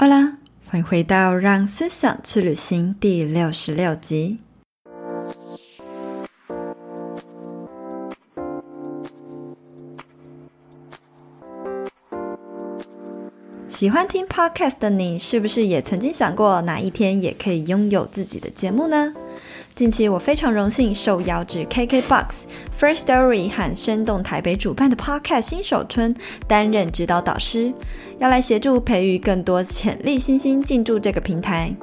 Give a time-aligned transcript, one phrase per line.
[0.00, 4.38] 好啦，欢迎回到《让思想去旅行》第六十六集。
[13.68, 19.12] 喜欢听 Podcast 的你，是不是也曾经想过哪一天也可以拥有自己的节目呢？
[19.80, 22.26] 近期我非常荣幸受邀至 KKBOX、
[22.78, 26.14] First Story 和生动台北主办的 Podcast 新手村
[26.46, 27.72] 担任指导导师，
[28.18, 31.74] 要来协助培育更多潜力新星进驻这个平台。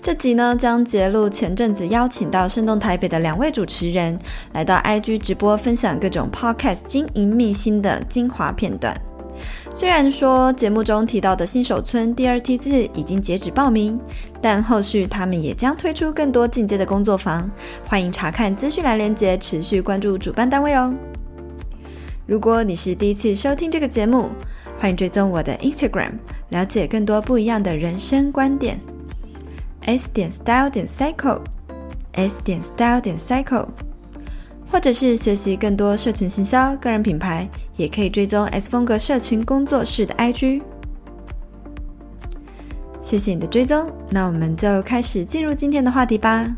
[0.00, 4.16] 这集呢将揭露前阵子邀请到生动台北的两位主持人
[4.52, 8.96] 来到 IG 直播分享各种 Podcast 经营秘辛的精华片段。
[9.74, 13.98] 虽然说节目中提到的新手村第二梯次已经截止报名，
[14.40, 17.50] 但后续他们也将推出更多进阶的工作坊，
[17.86, 20.94] 欢迎查看资讯栏链接，持续关注主办单位哦。
[22.26, 24.30] 如果你是第一次收听这个节目，
[24.78, 26.12] 欢迎追踪我的 Instagram，
[26.50, 28.80] 了解更多不一样的人生观点。
[29.82, 33.66] S 点 Style 点 Cycle，S 点 Style 点 Cycle。
[34.74, 40.62] 或者是学习更多社群行销、个人品牌，也可以追踪 S 风格社群工作室的 IG。
[43.00, 46.56] 谢谢你的追踪，那我们就开始进入今天的话题吧。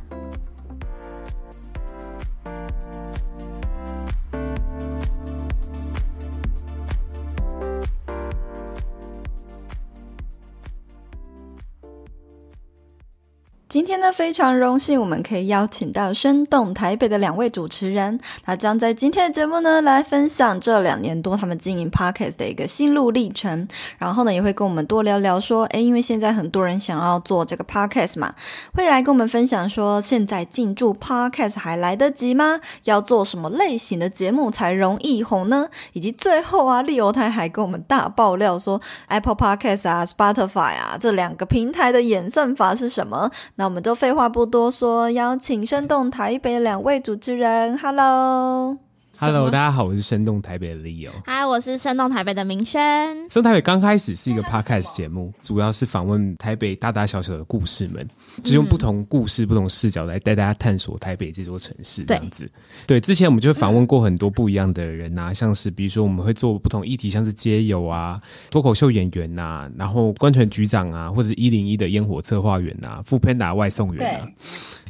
[13.76, 23.68] 今天呢，非常荣幸，我们可以邀请到生动台北的两位主持人，那将在今天的节目呢，来分享这两年多他们经营 Podcast 的一个心路历程。
[23.98, 28.34] 然后呢，也会跟我们多聊聊说，诶，因为现在很多人想要做这个 Podcast 嘛，
[28.72, 32.58] 会来跟我们分享说，现在进驻 Podcast 还来得及吗？
[32.84, 35.68] 要做什么类型的节目才容易红呢？
[35.92, 43.30] 以及最后啊，利友台还跟我们大爆料说，Apple Podcast 啊、Spotify 啊这两个平台的演算法是什么？
[43.56, 48.78] 那我们就废话不多说，邀请生动台北两位主持人，Hello。
[49.18, 51.10] Hello，大家好，我是生动台北的 Leo。
[51.24, 53.14] 嗨，我是生动台北的明轩。
[53.30, 58.06] 生动台北刚开始是一个 Podcast 节目，主要是访问台北大大小小的故事们，
[58.42, 62.04] 就是用不同故事、嗯、不同视角来带大家探索台北这座城市。
[62.04, 62.44] 这样子，
[62.86, 63.00] 对，对。
[63.00, 74.28] 之前我们就访问过很多不一样的人啊，像是比如说我们会做不同议题，像是街友啊、脱口秀演员啊，然后观团局长啊，或者一零一的烟火策划员啊，foodpanda 外送员啊。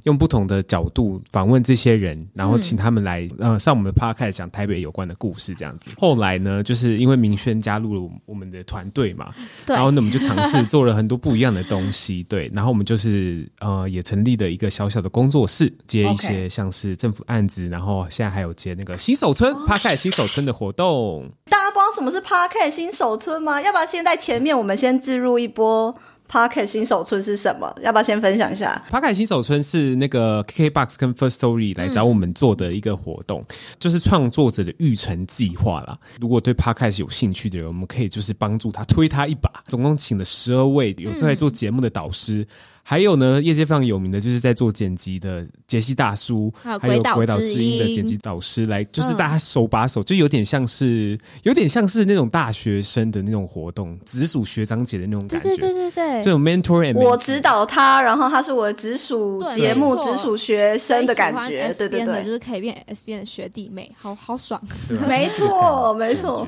[0.07, 5.91] 用不同的角度访问这些人，然后请他们来，嗯、呃，上我们的 podcast 讲台北有关的故事，这样子。
[5.99, 9.35] 后来呢，就是因为明轩加入了我们的团队嘛，
[9.67, 12.51] 然后呢，我们就尝试做了很多不一样的东西，对。
[12.55, 21.29] 然后我们就是呃，也成立了一个小小的工作室，接一些像是政府案子，然后现在还有接那个新手村 podcast 新手村的活动。
[21.51, 23.61] 大家不知道什么是 podcast 新手村吗？
[23.61, 25.93] 要不要先在前面我们先置入一波
[26.31, 27.75] ？Podcast 新手村是什么？
[27.83, 35.99] 要不要先分享一下？Podcast 新手村是那个 KKBOX 跟 First Story 来找我们做的一个活动，嗯、就是创作者的育成计划啦。
[36.21, 39.51] 如果对 Podcast 有兴趣的人，我们可以就是帮助他推他一把。
[39.69, 42.41] 总共请了十二位有在做节目的导师。
[42.41, 42.47] 嗯
[42.89, 64.63] 还有呢，业界非常有名的，就是在做剪辑的杰西大叔，还有鬼岛之音的剪辑导师来，就是大家手把手，就有点像是，有点像是那种大学生的那种活动，直属学长姐的那种感觉，对对对对对，这种 mentor and 我指导他，然后他是我的直属节目直属学生的感觉，对对对，就是可以变 S 编的学弟妹，好好爽，
[65.09, 66.47] 没错没错。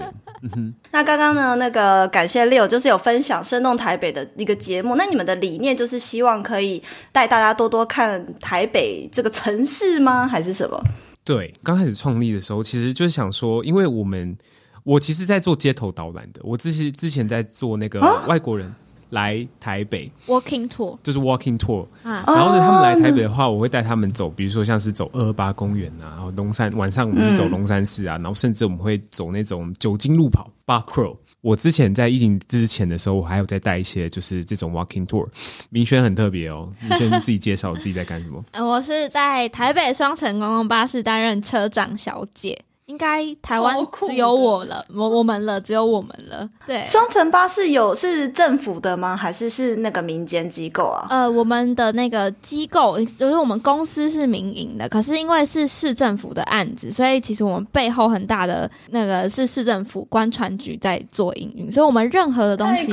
[0.92, 6.27] 那刚刚呢，那个感谢 Leo，就是有分享生动台北的一个节目，那你们的理念就是希望。
[6.28, 10.28] 希望可以带大家多多看台北这个城市吗？
[10.28, 10.78] 还是什么？
[11.24, 14.36] 对，刚开始创立的时候，其实就是想说，因为我们
[14.84, 18.70] 我其实，在做街头导览的，我之前之前在做那个外国人
[19.08, 22.22] 来台北 walking tour，就是 walking tour 啊。
[22.26, 31.16] 然后呢，他们来台北的话，我会带他们走，比如说像是走二二八公园啊，然后龙山晚上我们去走龙山寺啊，然后甚至我们会走那种酒精路跑 Bar Crawl。
[31.40, 35.26] 我之前在疫情之前的时候，我还有在带一些就是这种 walking tour。
[35.70, 38.44] 明轩很特别哦，明轩自己介绍自己在干什么？
[38.64, 42.60] 我是在台北双层公共巴士担任车长小姐。
[42.88, 43.76] 应该台湾
[44.06, 46.48] 只有我了，我我们了，只有我们了。
[46.66, 49.14] 对，双层巴士有是政府的吗？
[49.14, 51.06] 还是是那个民间机构啊？
[51.10, 62.86] 呃，我们的那个机构就是我们公司是民营的，可是因为是市政府的案子，所以其实我们背后很大的那个是市政府官传局在做营运，所以我们任何的东西，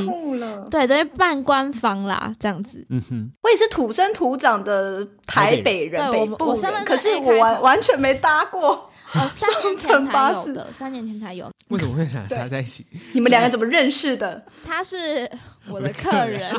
[0.70, 2.86] 对，等于半官方啦，这样子。
[2.90, 8.90] 嗯哼，我也是土生土长的台北人，北部人，可是我完完全没搭过。
[9.16, 9.30] 哦，
[9.78, 11.50] 前才有的，三年前才有。
[11.70, 12.86] 为什么会拿他在一起？
[13.14, 14.44] 你们两个怎么认识的？
[14.66, 15.30] 他是
[15.68, 16.54] 我的客人，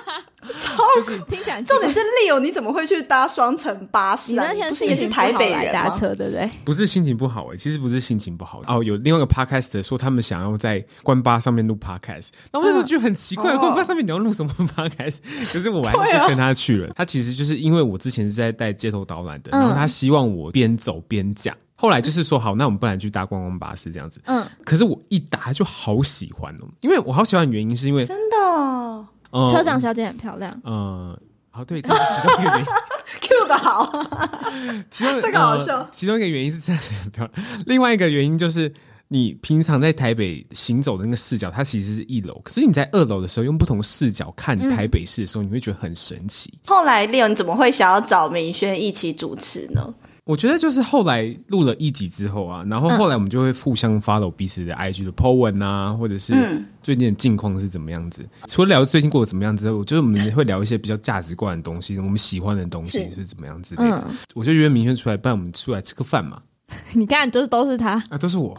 [0.58, 4.32] 超就是听起来重点是 Leo，你怎么会去搭双层巴士？
[4.32, 6.50] 你那天是也是台北人搭车，对不对？
[6.62, 8.84] 不是心情不好哎，其实不是心情不好哦。
[8.84, 15.18] 有另外一个 podcast 说他们想要在关巴上面录 podcast，那我那时候就很奇怪，关巴上面你要录什么 podcast？
[15.52, 16.92] 可是我还是就跟他去了。
[16.94, 21.56] 他其实就是因为我之前是在带街头导览的，然后他希望我边走边讲。
[21.80, 24.20] 后来就是说好，那我们不然去搭观光巴士这样子。
[24.26, 29.06] 嗯，可是我一搭就好喜欢哦，因为我好喜欢的原因是因为真的，
[29.50, 30.54] 车长小姐很漂亮。
[30.64, 31.18] 嗯，
[31.50, 32.66] 好，对，这是其中一个原因。
[33.22, 33.90] Q 的好，
[34.90, 35.88] 其中这个好笑。
[35.90, 38.72] 其中一个原因是车长小姐很漂亮，另外一个原因就是
[39.08, 46.52] 你平常在台北行走的那个视角，它其实是一楼，可是你在二楼的时候用不同视角看台北市的时候，你会觉得很神奇。
[46.66, 49.92] 后来 Leo 你怎么会想要找明轩一起主持呢？
[50.24, 56.34] 我觉得就是后来录了一集之后啊，然后后来我们就会互相 follow 彼此的 IG 的 po 文啊，或者是
[56.82, 58.24] 最近的近况是怎么样子。
[58.46, 63.82] 除了聊最近过得怎么样之后，我觉得我们会聊一些比较价值观的东西，我们喜欢的东西是怎么样子的。
[63.82, 66.40] 嗯，我就约明轩出来，不然我们出来吃个饭嘛。
[66.94, 68.56] 你看，都是都是他啊，都是我。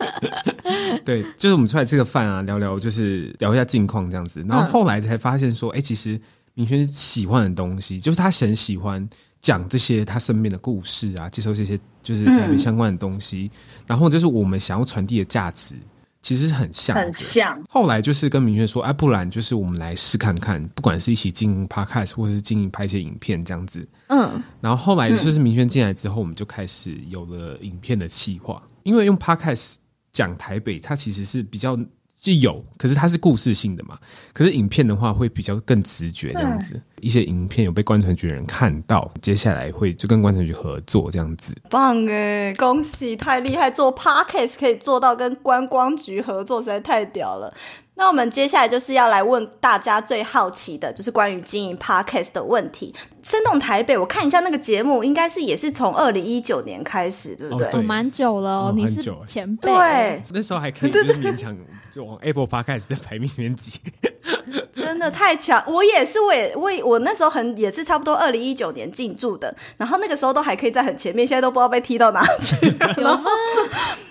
[1.02, 4.44] 对，就是我们出来吃个饭啊，聊聊就是聊一下近况这样子。
[4.46, 6.20] 然后后来才发现说，哎，其实
[6.52, 9.08] 明轩喜欢的东西，就是他很喜欢。
[9.40, 15.76] 讲这些他身边的故事啊，接受这些就是台北相关的东西，嗯、然后就是我们想要传递的价值，
[16.22, 17.62] 其实是很像，很像。
[17.68, 23.86] 后来就是跟明轩说，哎、啊，不然就是我们来试看看，不管是一起经营 Podcast，或是经营拍一些影片这样子。
[24.08, 29.76] 嗯，然后后来就是明轩进来之后，我们就开始有了影片的企划，因为用 Podcast
[30.12, 31.78] 讲台北，它其实是比较。
[32.26, 33.96] 就有，可是它是故事性的嘛。
[34.32, 36.80] 可是影片的话会比较更直觉这样子。
[37.00, 41.54] 一些影片有被观传局的人看到，接下来会就跟观传局合作这样子。
[41.70, 43.70] 棒哎，恭喜，太厉害！
[43.70, 47.52] 做 Podcast 可以做到跟观光局合作，实在太屌了。
[47.98, 52.94] 那我们接下来就是要来问大家最好奇的，就是关于经营 Podcast 的问题。
[53.22, 57.68] 生动台北，我看一下那个节目，应该是也是从二零一九年开始，对不对？
[57.68, 59.70] 哦，蛮久了哦，你是前辈。
[59.70, 61.54] 对，那时候还可以就是勉强
[61.96, 63.80] 就往 Apple Podcast 的排名里面挤。
[64.74, 65.64] 真的太强！
[65.66, 72.94] 我也是，我也我我那时候很也是差不多二零一九年进驻的，然后那个时候都还可以在很前面，现在都不知道被踢到哪去了。
[73.00, 73.30] 有吗？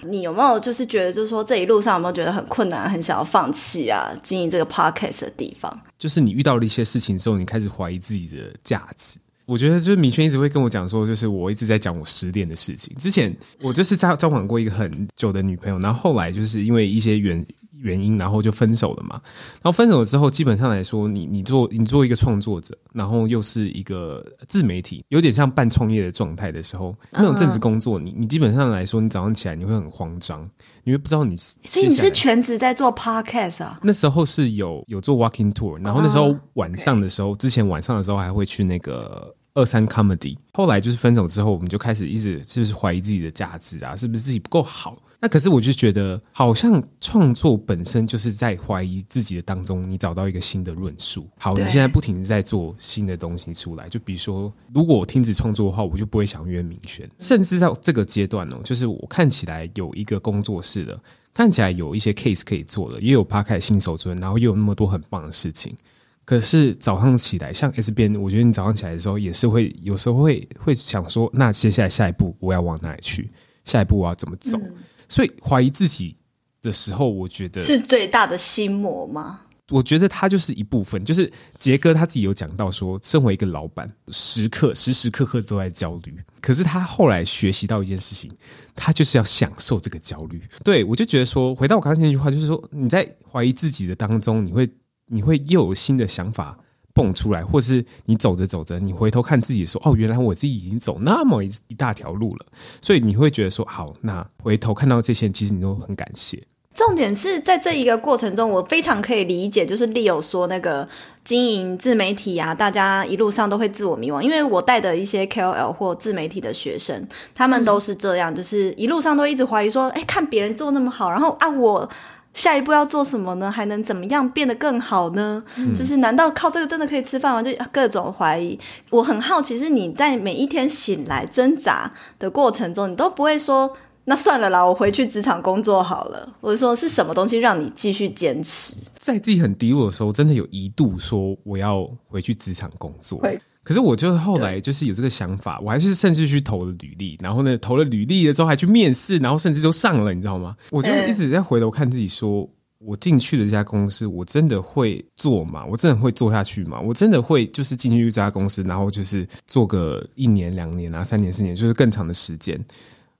[0.01, 4.11] 你有没有就是觉得就是说这一路上有没有觉得很困难，很想要放弃啊？
[4.23, 9.19] 经营这个 podcast 的地方，就是你遇到了一些事情之后，你开始怀疑自己的价值。
[9.45, 12.95] 我觉得就是米轩一直会跟我讲说，就是我一直在讲我失恋的事情。
[12.97, 13.31] 之前
[13.61, 17.45] 我就是交交往过一个很久的女朋友，然后后来就是因为一些原
[17.77, 19.21] 原因，然后就分手了嘛。
[19.55, 30.43] 然后分手了之后，基本上来说，你你做你做一个创作者，然后又是一个自媒体，有点像半创业的状态的时候，那种正职工作，你你基本上来说，你早上起来你会很慌张，
[30.83, 31.35] 你会不知道你。
[31.37, 33.79] 所以你是全职在做 podcast 啊？
[33.83, 39.33] 那时候是有有做 walking tour，然后那时候晚上的时候，之前晚上的时候还会去那个。
[39.57, 43.95] 二三 comedy，后来就是分手之后，我们就开始一直是不是怀疑自己的价值啊？
[43.95, 44.97] 是不是自己不够好？
[45.19, 51.27] 那可是我就觉得，好像创作本身就是在怀疑自己的当中，你找到一个新的论述。
[51.37, 57.09] 好，你现在不停的在做新的东西出来，就比如说，如果我停止创作的话，我就不会想约明轩。
[57.17, 61.01] 甚至到这个阶段呢，就是我看起来有一个工作室了，
[61.33, 65.75] 看起来有一些 case 可以做了，也有 p 开新手村，然后又有那么多很棒的事情。
[66.23, 73.29] 可是早上起来，像 S 边，我觉得你早上起来的时候也是会有时候会会想说，那接下来下一步我要往哪里去？
[73.63, 74.59] 下一步我要怎么走？
[75.07, 76.15] 所以怀疑自己
[76.61, 79.41] 的时候，我觉得是最大的心魔吗？
[79.71, 86.15] 我觉得他就是一部分，就是杰哥他自己有讲到说，身为一个老板，时刻时时刻刻都在焦虑。
[86.39, 88.31] 可是他后来学习到一件事情，
[88.75, 90.41] 他就是要享受这个焦虑。
[90.63, 94.69] 对，我就觉得说，回到我刚才那句话，就是说你在怀疑自己的当中，你会。
[95.07, 96.57] 你会又有新的想法
[96.95, 102.45] 蹦出来，或是你走着走着，你回头看自己说：“哦，原来我自己已经走那么一一大条路了。”
[102.81, 106.41] 所以你会觉得说：“好，那回头看到这些，其实你都很感谢。”
[106.73, 110.87] 重点是在这一个过程中，我非常可以理解，就是 Leo 说那个
[111.23, 121.89] 经营自媒体啊，大家一路上都会自我迷惘，因为我带的一些 KOL 或自媒体的学生，他们都是这样，就是一路上都一直怀疑说：“哎，看别人做那么好，然后啊我。”
[122.35, 123.49] 下一步要做什么呢？
[123.49, 125.41] 还能怎么样变得更好呢？
[125.57, 127.41] 嗯、就是难道靠这个真的可以吃饭吗？
[127.41, 128.59] 就各种怀疑。
[128.89, 131.89] 我很好奇，是你在每一天醒来挣扎
[132.19, 133.71] 的过程中，你都不会说
[134.03, 136.35] 那算了啦，我回去职场工作好了。
[136.41, 138.75] 或者说是什么东西让你继续坚持？
[138.99, 143.17] 在自己很低落的时候，真的有一度说我要回去职场工作。
[143.65, 150.55] 可是我就是后来就是有这个想法，我还是甚至去投了履历，然后呢，投了履历了之后还去面试，然后甚至就上了，你知道吗？
[150.69, 155.65] 我就一直在回头看自己说，说我进去的这家公司，我真的会做吗？
[155.65, 156.79] 我真的会做下去吗？
[156.79, 162.63] 我真的会就是进去这家公司，然后就是做个一年、两年啊、三年、四年，就是更长的时间。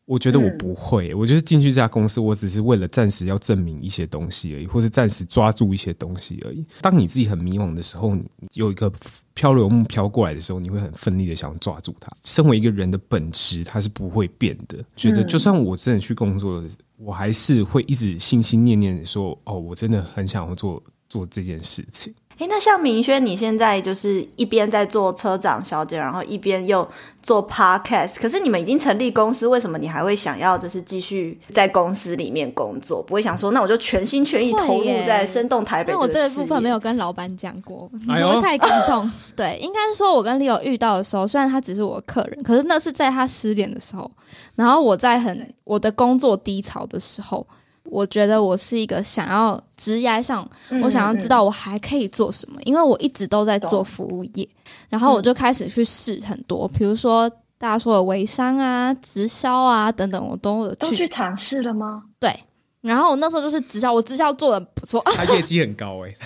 [0.06, 6.64] 我觉得我不会，嗯、我就是进去这家公司，我只是为了暂时要证明一些东西而已，或是暂时抓住一些东西而已。
[6.80, 8.92] 当你自己很迷惘的时候，你有一个
[9.34, 12.12] 漂流木飘过来的时候，你会很奋力的想抓住它。
[12.24, 14.78] 身为一个人的本质，它是不会变的。
[14.96, 26.86] 觉得就算我真的去工作了，我还是会一直心心念念的说：“哦，我真的很想要做做这件事情。”哎，那像明轩，你现在就是一边在做车长小姐，然后一边又
[27.24, 28.16] 做 podcast。
[28.20, 33.02] 可是你们已经成立公司，为什么你还会想要就是继续在公司里面工作？
[33.02, 39.10] 不会想说，那我就全心全意投入在生动台北我这个部分没有跟老板讲过，我会太感动。
[39.36, 44.12] 对，应该是说我跟 Leo 遇到的时候，虽然他只是我的客人，可是那是在他失恋的时候，
[44.56, 47.48] 然后我在很我的工作低潮的时候。
[47.86, 50.48] 我觉得我是一个想要职业上，
[50.84, 54.48] 我想要知道我还可以做什么，因为我一直都在做服务业，
[54.90, 60.78] 然后我就开始去试很多，比如说大家说的微商啊、直销啊等等，我都有去。
[60.82, 62.04] 都去尝试了吗？
[62.20, 62.38] 对，
[62.82, 66.18] 然后我那时候就是直销，我直销做的不错，他业绩很高哎、欸。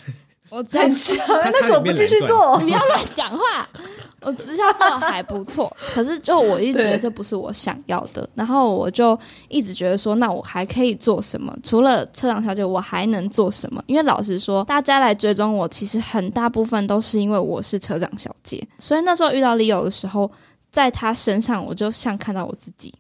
[0.49, 2.57] 我真强，那怎么不继续做？
[2.59, 3.69] 你不要乱讲话。
[4.21, 11.55] 我直销做的还不错，可是就我一直觉得这不是我想要的，然后我就一直觉得说，那我还可以做什么？
[11.63, 13.81] 除了车长小姐，我还能做什么？
[13.88, 20.29] 因为老实说，大家来追踪我，其实很大部分都是因为我是车长小姐，所以那时候遇到 Leo 的时候，
[20.71, 22.93] 在他身上，我就像看到我自己，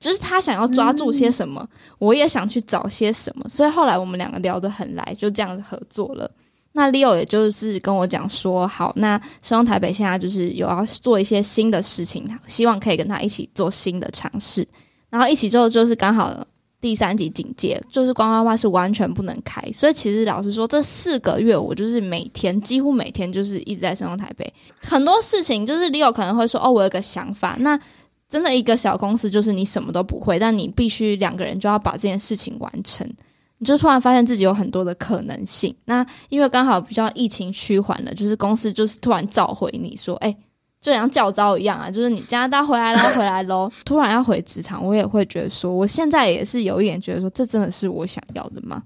[0.00, 6.30] 就是他想要抓住些什么，嗯、我也想去找些什么，所以后来我们两个聊得很来，就这样子合作了。
[6.72, 14.66] 那 Leo 也就是跟我讲说，好，那生动台北现在就是有要做一些新的事情，希望可以跟他一起做新的尝试。
[15.10, 16.34] 然后一起之后就是刚好
[16.80, 24.50] 第三级警戒，就是观光巴士完全不能开，所以其实老实说，这四个月我就是每天几乎每天就是一直在生动台北，
[24.80, 27.78] 很多事情就是 Leo 可能会说，哦，我有个想法，那
[28.30, 33.06] 真的一个小公司就是你什么都不会，但你必须两个人就要把这件事情完成。
[33.62, 35.72] 你就突然发现自己有很多的可能性。
[35.84, 40.36] 那因为刚好比较疫情趋缓了，就是公司就是突然召回你说，哎、
[40.80, 43.70] 就像教招一样啊，就是你加拿大回来了，回来喽。
[43.84, 48.82] 突然要回职场，我也会觉得说，我现在也是有一点觉得说，这真的是我想要的吗？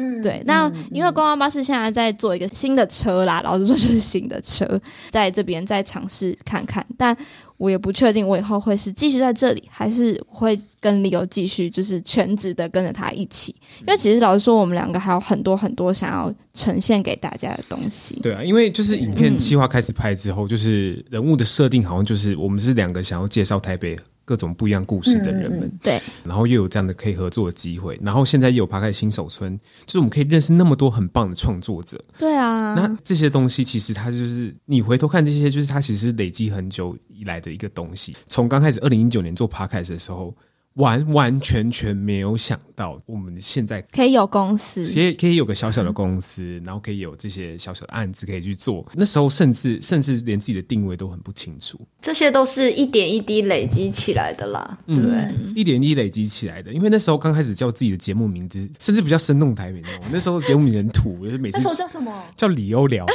[0.00, 0.42] 嗯，对。
[0.46, 4.80] 那因为观光巴士现在在做一个新的车啦， 老实说就是新的车，
[5.10, 7.16] 在这边再尝试看看，但。
[7.60, 13.54] 我也不确定，我以后会是继续在这里，还是会跟 Leo 继续，就是全职的跟着他一起。
[13.80, 18.18] 因为其实老实说，我们两个还有很多很多想要呈现给大家的东西。
[18.22, 23.94] 对啊，因为就是影片计划开始拍之后，就是人物的设定好像就是我们是两个想要介绍台北。
[24.30, 40.32] 各种不一样故事的人们，嗯、对，然后又有这样的可以合作的机会，然后现在又有 Podcast 新手村，就是我们可以认识那么多很棒的创作者，对啊，那这些东西其实它就是你回头看这些，就是它其实累积很久以来的一个东西，从刚开始二零一九年做 Podcast 的时候。
[40.80, 48.84] 完完全全没有想到，我们现在可以有公司，可以可以有个小小的公司，嗯、 然后可以有这些小小的案子可以去做。
[48.94, 55.12] 那时候甚至甚至连自己的定位都很不清楚，这些都是一点一滴累积起来的啦，对不对？
[55.12, 56.72] 嗯、一点一滴累积起来的。
[56.72, 60.04] 因为那时候刚开始叫自己的节目名字，甚至比较生动台名那种。
[60.12, 62.24] 那时候节目名很土，就 是每次那时候叫什么？
[62.36, 63.04] 叫李欧聊。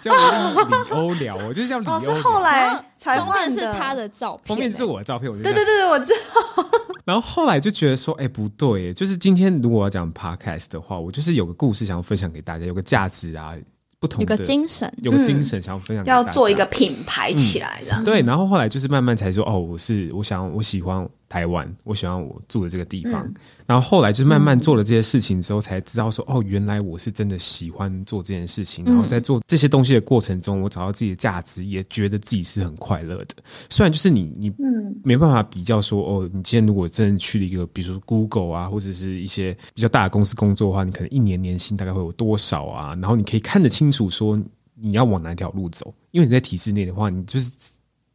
[0.00, 2.00] 叫李欧聊，我就是叫李欧。
[2.00, 5.30] 是后来才换的，是他的照片，封面是我的照片。
[5.30, 6.64] 我就对对对，我知道。
[7.04, 13.54] 然后后来就觉得说，哎、欸，不对，就是今天如果要讲 podcast 的话，我就是有个故事想要分享给大家，有个价值啊。
[14.00, 17.94] 不同的有个精神，有个精神想要分享给大家，要做一个品牌起来的。
[17.94, 23.26] 嗯、对，然后后来就是慢慢才说，哦，我是我想我喜欢台湾，我喜欢我住的这个地方。
[23.26, 23.34] 嗯、
[23.66, 28.84] 然后后来就是慢慢做了这些事情之后，才知道说，哦，原来我是真的喜欢做这件事情。
[28.84, 33.34] 然后在做这些东西的过程中，我找到自己的价值，也觉得自己是很快乐的。
[33.68, 42.94] 虽然就是你你嗯没办法比较说，哦，你今天如果真的去了一个，比如说 Google 啊，或者是一些比较大的公司工作的话，你可能一年年薪大概会有多少啊？
[43.00, 43.72] 然后你可以看得。
[43.72, 44.38] 清楚说
[44.74, 47.50] 你要往哪条路走，因为你在体制内的话，你就是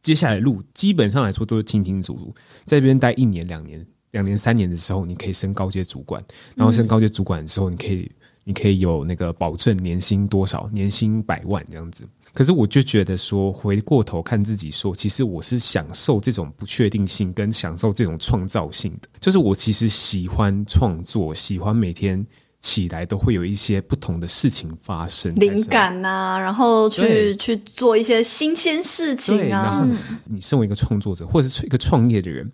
[0.08, 2.34] 接下来的路基本上来说都是清清楚楚。
[2.64, 6.24] 在这边待一年、两年、两年、三年的时候，你可以升高阶主管，
[6.54, 8.10] 然后升高阶主管的时候，你可以
[8.42, 12.08] 你可以有那个保证年薪多少，年薪百万这样子。
[12.32, 19.10] 可是我就觉得说，回过头看自己说，其实我是享受这种不确定性，跟享受这种创造性的。
[19.20, 22.26] 就是我其实喜欢创作，喜欢每天
[22.60, 29.62] 起来都会有一些不同的事情发生，灵感呐、啊，然后去去做一些新鲜事情啊。
[29.62, 32.50] 然后你身为一个创作者，或者是一个创业的人，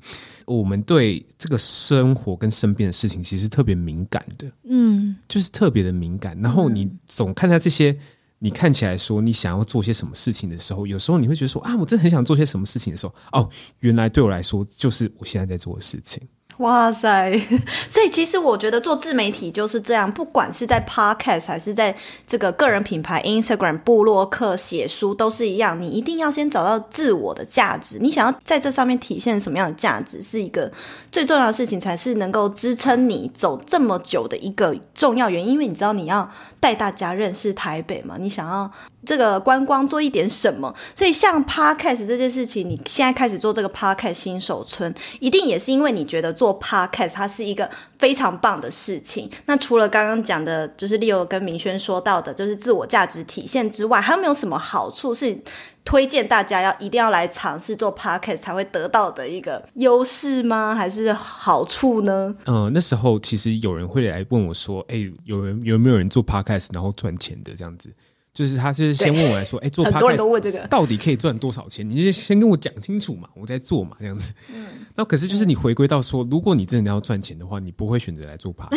[0.46, 6.38] 我们对这个生活跟身边的事情其实特别敏感的，嗯，就是特别的敏感。
[6.40, 7.96] 然后你总看到这些。
[8.40, 13.48] 你看起来说你想要做些什么事情的时候，有时候你会觉得说啊，我真的很想做些什么事情的时候，哦，
[13.80, 16.20] 原来对我来说就是我现在在做的事情。
[16.58, 17.36] 哇塞！
[17.88, 21.94] 所以其实我觉得做自媒体就是这样，不管是在 Podcast 还是在
[22.26, 27.98] 这个个人品牌 Instagram、部落客、写书都是一样，你一定要先找到自我的价值。
[28.00, 30.70] 你想要在这上面体现什么样的价值，是一个
[31.10, 35.54] 最重要的事情，才是能够支撑你走这么久的一个重要原因。
[35.54, 36.30] 因为你知道你要
[36.60, 38.70] 带大家认识台北嘛，你想要。
[39.04, 40.74] 这个观光做一点什么？
[40.94, 47.68] 所以像 Podcast 这件事情，你现在开始做这个 Podcast 新手村，一定也是因为你觉得做 Podcast 它是一个
[47.98, 49.30] 非常棒的事情。
[49.46, 55.38] 那除了刚刚讲的，就是 Leo 跟明轩说到的，就是自我价值体现之外，还有没有什么好处是
[55.84, 60.74] 推荐大家要一定要来尝试做 Podcast 才会得到的一个优势吗？
[60.74, 62.34] 还是好处呢？
[62.46, 67.90] 嗯、呃，那时候其实有人会来问我说：“哎，有人有没有人做 Podcast 然后赚钱的这样子？”
[68.34, 71.88] 就是他，是先问我来说，哎，做 podcast 到底可以赚多少钱？
[71.88, 74.32] 你就先跟我讲清楚嘛，我在做嘛，这样子。
[74.52, 78.74] 嗯，那可是就是你回归到说，如果你真的要赚钱的话，你不会选择来做 podcast。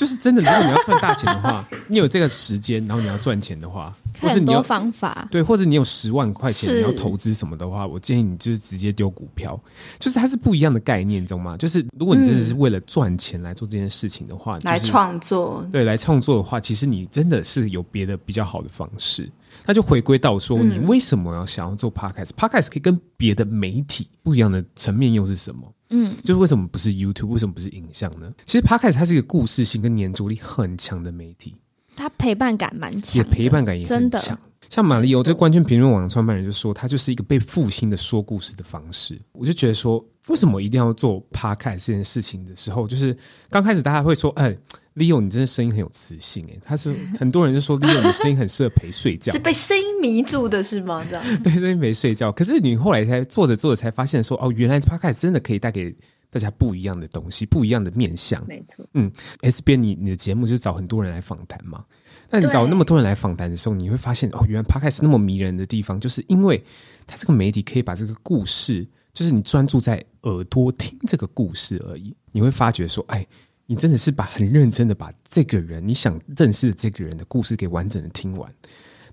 [0.00, 9.60] 就是真的，如果你要赚大钱的话， 你有这个时间，然后你要赚钱的话，或是你有方法，对，或者你有十万块钱你要投资什么的话，我建议你就是直接丢股票。
[9.98, 11.54] 就是它是不一样的概念，你知道吗？
[11.58, 19.30] 就是如果你真的是为了赚钱来做这件事情的话，来创作，对，来创作的话，其实你真的是有别的比较好的方式，
[19.66, 25.72] 那就回归到说，你为什么要想要做 podcast？podcast、嗯、可以跟别的媒体不一样的层面又是什么？
[25.90, 27.26] 嗯，就是为什么不是 YouTube？
[27.26, 28.32] 为什么不是影像呢？
[28.46, 31.56] 其实 podcast 它是一个故事性跟黏着力很强的媒体，
[31.96, 34.38] 它陪伴感蛮强，也陪伴感也很强。
[34.68, 39.20] 像马里欧这个关键评论网的创办人就说，他就是一个被复兴的说故事的方式。
[39.32, 43.16] 我就觉得说，为什么一定要做 podcast 这件事情的时候，就是
[43.48, 44.56] 刚开始大家会说，哎。
[45.00, 46.58] Leo，你真的声音很有磁性诶。
[46.62, 51.02] 他是 很多人就说 Leo，你声音很适合陪睡觉，是被声音迷住的是吗？
[51.08, 52.30] 这样对，声音陪睡觉。
[52.30, 55.94] 可是你后来才做着做着才发现说，哦，原来 Podcast 真的可以带给
[56.30, 58.46] 大家不一样的东西，不一样的面相。
[58.46, 61.84] 没错，嗯，S 编你你的节目就是找很多人来访谈嘛。
[62.28, 66.62] 那你找那么多人来访谈的时候，你会发现哦，原来 Podcast 那么迷人的地方，就是因为
[67.06, 73.26] 它这个媒体可以把这个故事，就是你专注在耳朵听这个故事而已，你会发觉说，哎。
[73.70, 78.52] 你真的是把很认真的把这个人你想认识的这个人的故事给完整的听完，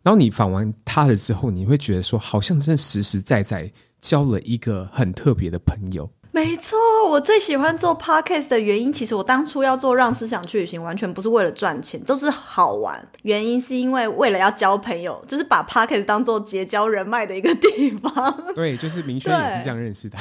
[0.02, 6.10] 然后你访完他了之后，你会觉得说，好像真的实实在在交了一个很特别的朋友。
[6.38, 6.78] 没错，
[7.10, 13.04] 我最喜欢做 podcast 的原因，其实我当初要做让思想去旅行，完全不是为了赚钱，都是好玩。
[13.24, 18.54] 原因是因为为了要交朋友，就是把 podcast 当做结交人脉的一个地方。
[18.54, 20.18] 对，就是明轩也是这样认识的。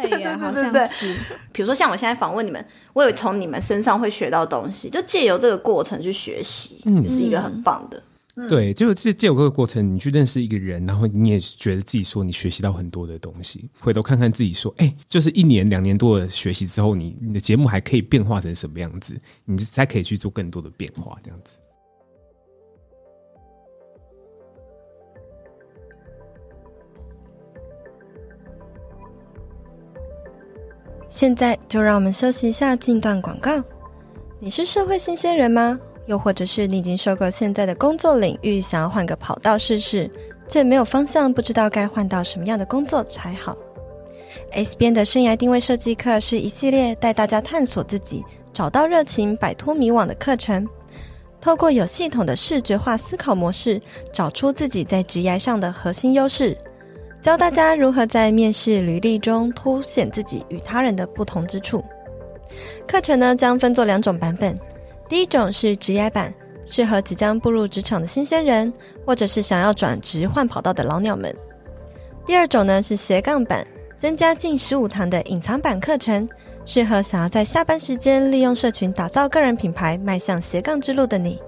[0.00, 1.14] 对呀，好像是。
[1.52, 8.02] 比如说像我现在访问你们，我也从你们身上会学到东西，就借由这个过程去学习，嗯，也是一个很棒的。
[8.48, 21.56] 对，就这这有个过程，你去认识一个人，然后你也觉得自己说你学习到很多的东西，回头看看自己说，哎，就是一年两年多的学习之后，你你的节目还可以变化成什么样子，你才可以去做更多的变化，这样子。
[31.08, 33.64] 现在就让我们休息一下，进段广告。
[34.38, 35.80] 你是社会新鲜人吗？
[36.06, 40.10] 又或者是你已经受够现在的工作领域，想要换个跑道试试，
[40.48, 43.56] 却没有方向，不知道该换到什么样的工作才好
[44.52, 50.66] ？S 边的生涯定位设计课是一系列带大家探索自己、找到热情、摆脱迷惘的课程。
[51.40, 53.80] 透过有系统的视觉化思考模式，
[54.12, 56.56] 找出自己在职业上的核心优势，
[57.22, 61.84] 教大家如何在面试履历中凸显自己与他人的不同之处。
[62.86, 64.56] 课程呢，将分作两种版本。
[65.08, 66.34] 第一种是职涯版，
[66.66, 68.72] 适合即将步入职场的新鲜人，
[69.04, 71.34] 或者是想要转职换跑道的老鸟们。
[72.26, 73.64] 第二种呢是斜杠版，
[73.98, 76.28] 增加近十五堂的隐藏版课程，
[76.64, 81.38] 适合想要在下班时间利用社群打造个人品牌，迈向斜杠之路的你。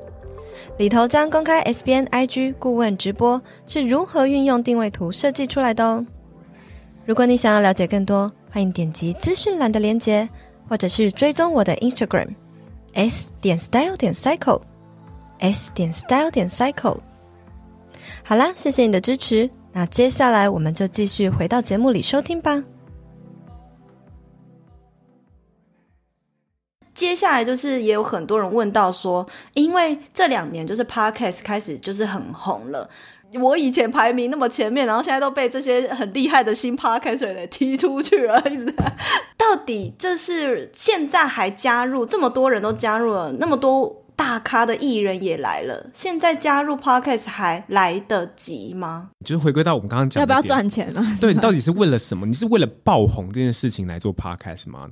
[0.76, 6.06] 里头将公开 S B N I G 顾问直播是如何运用定位图设计出来的哦。
[7.04, 10.28] 如果你想要了解更多，欢迎点击资讯栏的链接，
[10.68, 12.28] 或者是追踪我的 Instagram。
[12.98, 16.98] S 点 style 点 cycle，s 点 style 点 cycle。
[18.24, 19.48] 好啦，谢谢你的支持。
[19.72, 22.60] 那接下来我们就继续回到节目里收听吧。
[26.98, 32.90] 接下来就是也有很多人问到说，因为这两年就是 Podcast 开始就是很红了。
[33.40, 38.42] 我以前排名那么前面，然后现在都被这些很厉害的新 Podcaster 给踢出去了。
[38.50, 38.64] 一直
[39.38, 49.10] 到底这是现在还加入这么多人都加入了，那么多大咖的艺人也来了，现在加入 Podcast 还来得及吗？
[49.24, 51.00] 就是回归到我们刚刚讲，要不要赚钱呢？
[51.20, 52.26] 对，你到底是为了什么？
[52.26, 54.88] 你是为了爆红这件事情来做 Podcast 吗？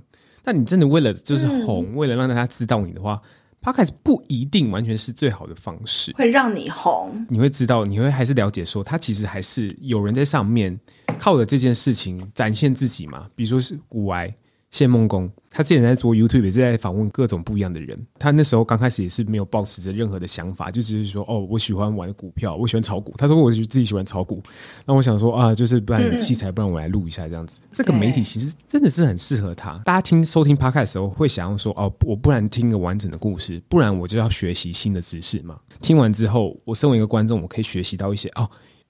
[0.47, 3.21] 那你真的为了就是红，嗯、为了让大家知道你的话
[3.61, 7.27] ？Podcast 不一定完全是最好的方式，会让你红。
[7.29, 10.79] 你会知道，你会还是了解说，他其实还是有人在上面
[11.19, 13.29] 靠着这件事情展现自己嘛。
[13.35, 14.33] 比如说是古癌。
[14.77, 17.99] 谢梦工，他之前在做 YouTube，也是在访问各种不一样的人。
[18.19, 23.15] 他那时候刚开始也是没有抱持着任何的想法，就只是说哦，我喜欢玩股票，我喜欢炒股。
[23.17, 24.43] 他说我自己喜欢炒股。
[24.85, 27.59] 那我想说啊，就是不然有器材，不然我来录一下这样子。
[27.73, 29.81] 这个媒体其实真的是很适合他。
[29.87, 35.59] 大家听收听 Podcast 的时候，会想要说哦，我不然听个完整的故事，不然我就要学习新的知识嘛。
[35.81, 38.47] 听完之后，我身为一个观众，我可以学习到一些哦。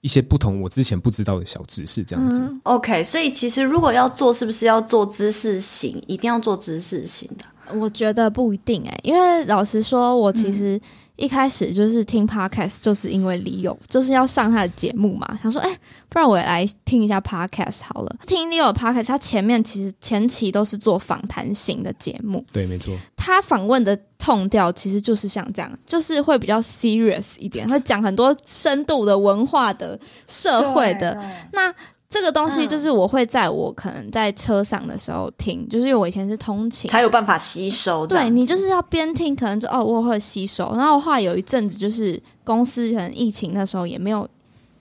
[0.07, 2.39] 一些不同我之前不知道的小知识，这样子。
[2.39, 6.01] 嗯、OK，所以其实如果要做，是不是要做知识型？
[6.07, 7.77] 一定要做知识型的？
[7.77, 10.81] 我觉得不一定哎、欸，因为老实说，我其实、嗯。
[11.17, 18.15] 一开始就是听 podcast，就是因为李友就是要上他的节目嘛，想说哎、欸，不然我也来听一下 podcast 好了。
[18.25, 22.95] 听李友的 podcast，他前面其实前期都是做访谈型的节目，对，没错。
[23.15, 31.19] 他访问的 tone 调其实就是像这样，就是会比较 serious 一点，会讲很多深度的文化的、社会的
[31.51, 31.73] 那。
[32.09, 38.07] 这个东西就是我会在我可能在车上的时候听，嗯、就是因为我以前是通勤，才有办法吸收。
[38.07, 40.73] 对，你就是要边听，可能就哦我会吸收。
[40.75, 44.27] 然后后来有一阵子就是公司可能疫情那时候也没有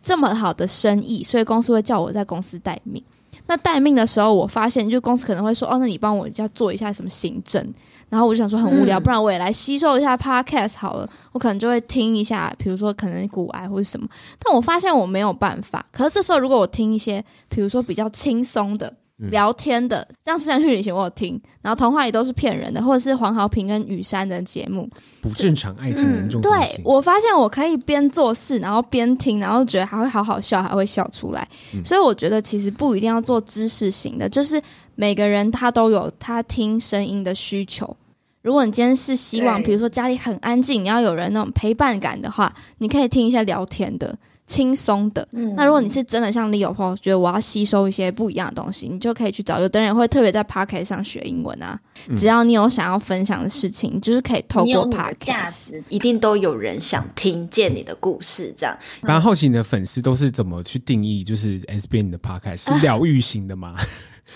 [0.02, 3.02] 这么好的生意，所以公司会叫我在公司待命。
[3.48, 7.72] 那待命的时候，我发现就公司可能会说哦，那你帮我要做一下什么行政。
[8.08, 11.10] 然后我就想说很无聊，不然我也来吸收一下 podcast 好了。
[11.32, 14.06] 我可能就会听一下，比如说可能骨癌或者什么。
[14.38, 15.84] 但我发现我没有办法。
[15.90, 24.88] 可是这时候如果我听一些，比如说比较轻松的、聊天的，像《思想去旅行》我有听，然后童话里都是骗人的，或者是黄豪平跟雨山的节目，
[25.20, 26.42] 不正常爱情严重、嗯。
[26.42, 31.48] 对，我发现我可以边做事，然后边听，然后觉得还会好好笑，还会笑出来。
[31.74, 34.62] 嗯、所以我觉得其实不一定要做知识型的，就是。
[34.98, 37.94] 每个人他都有他听声音的需求。
[38.40, 45.26] 如果你今天是希望，比如说家里很安静，你要有人那种陪伴感的话，你可以听一下聊天的、轻松的。
[45.32, 49.60] 嗯、那如果你是真的像 Leo 朋友觉得我要吸收一些不一样的东西，你就可以去找。
[49.60, 51.78] 有的人会特别在 Podcast 上学英文啊。
[52.08, 55.14] 嗯、只要你有想要分享的事情，就是可以透过 Podcast。
[55.20, 58.76] 价值一定都有人想听见你的故事，这样。
[59.02, 63.74] 蛮好奇你的粉丝都是怎么去定义，就是 S B 你的 Podcast 是疗愈型的吗？
[63.76, 63.80] 啊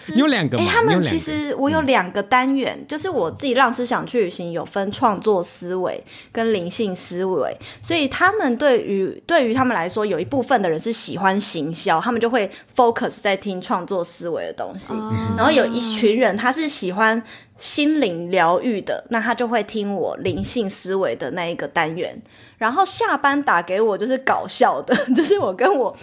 [0.07, 0.64] 你有两个吗？
[0.64, 17.22] 哎、欸，他们其实我有两个单元，嗯、就是我自己让思想去旅行有分创作思维跟灵性思维，所以他们对于对于他们来说，有一部分的人是喜欢行销，他们就会 focus 在听创作思维的东西，嗯、然后有一群人他是喜欢
[17.61, 22.20] 心灵疗愈的，那他就会听我灵性思维的那一个单元。
[22.57, 25.94] 然后下班打给我就是搞笑的， 就是我跟我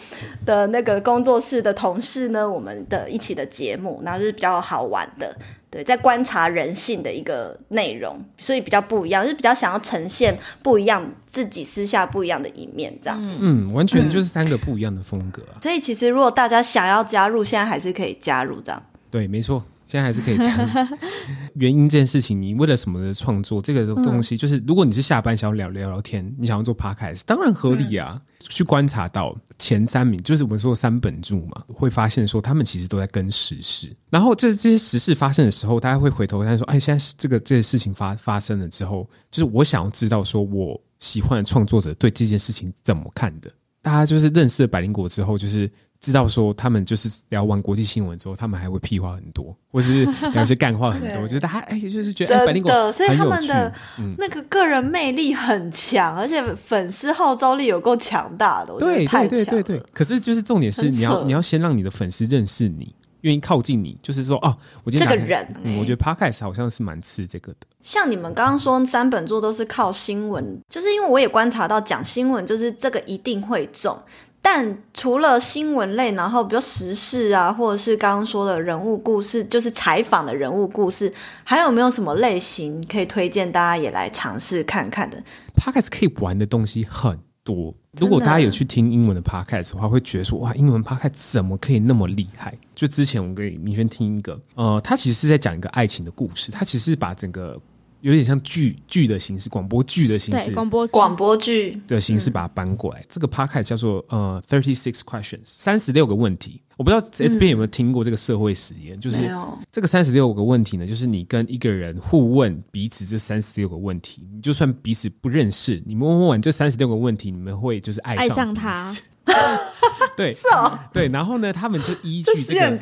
[0.45, 5.35] 的那个工作室的同事呢，我们的一起的节目，然后是比较好玩的，
[5.69, 13.19] 对，在观察人性的一个内容，所以比较不一样，就是比较想要呈现不一样自己私下不一样的一面，这样。
[13.39, 15.61] 嗯，完全就是三个不一样的风格啊。
[15.61, 18.83] 所以其实如果大家想要加入，现在还是可以加入这样。
[19.11, 19.63] 对，没错。
[19.87, 20.87] 现在还是可以讲
[21.55, 24.35] 原因这件事情，你为了什么的创作这个东西？
[24.37, 28.21] 就是如果你是下班想要聊聊聊天，你想要做 podcast，当然合理啊。
[28.49, 33.93] 去观察到前三名，就是我们说的三本著嘛，会发现说他们其实都在跟时事。
[34.09, 43.51] 然后这这些时事发生的时候，大家会回头看说，哎，现在这个这些事情发发生了之后，就是我想要知道说我喜欢的创作者对这件事情怎么看的。
[43.81, 45.69] 大家就是认识了百灵果之后，就是。
[45.99, 51.21] 知道说他们就是聊完国际新闻之后，他们还会屁话很多，或者是 聊一些干话很多。
[51.21, 53.73] 我觉得他哎，就是觉得百灵果很有趣，所以他们的
[54.17, 58.73] 那个个人魅力很强，嗯、而且粉丝号召力有够强大的。
[58.77, 59.83] 对对对对对。
[59.93, 62.93] 可是就是重点是你要你要先让你的粉丝认识你。
[63.21, 67.67] 愿意靠近你，就是说哦，我今天这个人、嗯，我觉得 Podcast 好像是蛮吃这个的。
[67.81, 73.97] 像你们刚刚说三本座都是靠新闻，就是因为我也观察到讲新闻，就是这个一定会中。
[74.41, 85.21] 但除了新闻类，然后比如时事啊，或者是刚刚说的人物故事，就是采访的人物故事，还有没有什么类型可以推荐大家也来尝试看看的
[85.55, 87.73] ？Podcast 可以玩的东西很多。
[87.99, 92.57] 如果大家有去听英文的 Podcast 的话，会觉得说哇，英文 Podcast 怎么可以那么厉害？
[92.73, 97.59] 就之前我给明轩听一个，呃，他其实是在讲一个爱情的故事，他其实是把整个。
[98.01, 101.81] 有点像剧剧的形式，广播剧的形式，广播广播剧。
[101.87, 103.01] 的形式把它搬过来。
[103.01, 106.61] 嗯、这个 podcast 叫做呃 Thirty Six Questions，三十六个问题。
[106.77, 109.27] 我不知道 S B 有没有听过这个社会实验，嗯、就是
[109.71, 118.95] 这个三十六个问题呢，就是你跟一个人互问彼此这三十六个问题，你就算彼此不认识，你们问完这三十六个问题，你们会就是爱上爱上他。
[120.15, 122.77] 对，是哦，对，然后呢，他们就依据这个，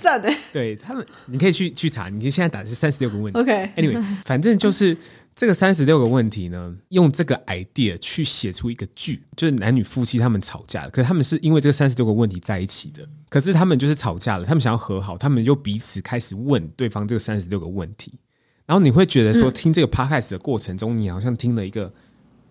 [0.51, 3.39] 对他们，你可以去去查，你可以现在打的是三十六个问题。
[3.39, 4.97] OK，Anyway， 反正就是
[5.35, 18.13] 这个三十六个问题呢，用这个 idea 去写出一个剧，就是男女夫妻他们吵架了，可是他们是因为这个三十六个问题在一起的，可是他们就是吵架了，他们想要和好，他们就彼此开始问对方这个三十六个问题，
[18.65, 21.91] 然后你会觉得说，听这个 podcast 的过程中，你好像听了一个，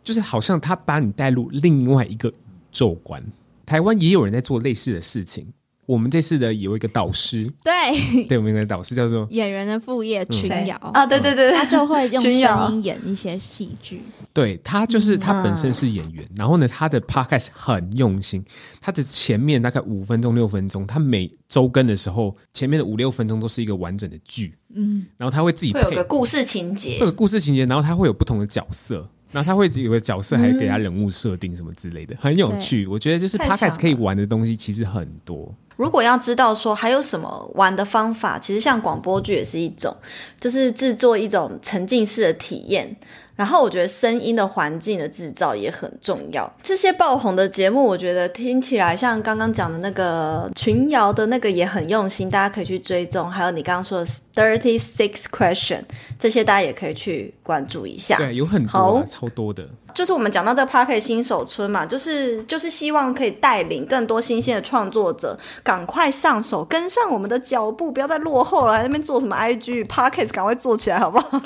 [0.02, 2.34] 就是好像他把你带入另外一个宇
[2.70, 3.22] 宙观。
[3.66, 5.52] 台湾也有人在做类似的事情。
[5.86, 7.72] 我们这次的有一个导师，对，
[8.24, 12.32] 对，我们有一个导师叫做演员的副业群瑶啊，对对对，他就会用 声
[12.72, 14.00] 音演一些戏剧。
[14.32, 18.42] 对，他就是他本身是演员，然后呢，他的 podcast 很用心，
[18.80, 29.06] 他的前面大概五分钟六分钟，他每周更的时候，前面的五六分钟都是一个完整的剧，嗯，然后他会自己配会有个故事情节，会有故事情节，然后他会有不同的角色。
[29.34, 32.86] 然后他会有个角色，还给他人物设定什么之类的，嗯、很有趣。
[32.86, 35.52] 我觉得就是 Podcast 可以玩的东西其实很多。
[35.76, 39.92] 如果要知道说还有什么玩的方法，其实像广播剧也是一种，
[40.38, 42.96] 就是制作一种沉浸式的体验。
[43.36, 46.50] 然后我觉得声音的环境的制造也很重要。
[46.62, 53.30] 这些爆红的节目，我觉得听起来像刚刚讲的那个群瑶的那个也很用心，大家可以去追踪。
[53.30, 55.82] 还有你刚刚说的 Thirty Six Question，
[56.18, 58.16] 这些大家也可以去关注一下。
[58.18, 59.68] 对，有很多、啊，超多的。
[59.94, 68.76] 就是我们讲到这个 Podcast 新手村嘛，就是就是希望可以带领更多新鲜的创作者赶快上手，跟上我们的脚步，不要再落后了。
[68.76, 71.40] 在那边做什么 IG Podcast，赶快做起来好不好？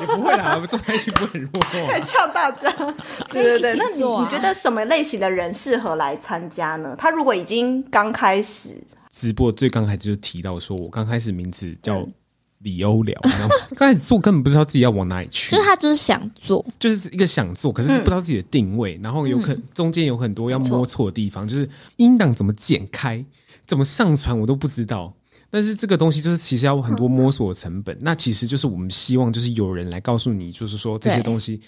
[0.00, 1.86] 也不会啦，做 IG 不会很落后。
[1.86, 2.70] 可以呛大家，
[3.30, 3.74] 对对对。
[3.76, 6.96] 那你你觉得什么类型的人适合来参加呢？
[6.98, 8.70] 他如果已经刚开始
[9.12, 12.04] 直播，最刚开始就提到说，我刚开始名字叫、
[12.64, 12.70] 嗯。
[12.74, 23.22] 李欧聊，然后刚开始做根本不知道自己要往哪里去，就是他就是想做，就是一个想做，可是不知道自己的定位，嗯、然后有可中间有很多要摸错的地方，嗯、就是音档怎么剪开，
[23.66, 25.12] 怎么上传我都不知道。
[25.50, 31.60] 但是这个东西就是其实要很多摸索的成本，嗯、那其实就是我们希望就是有人来告诉你，就是说这些东西，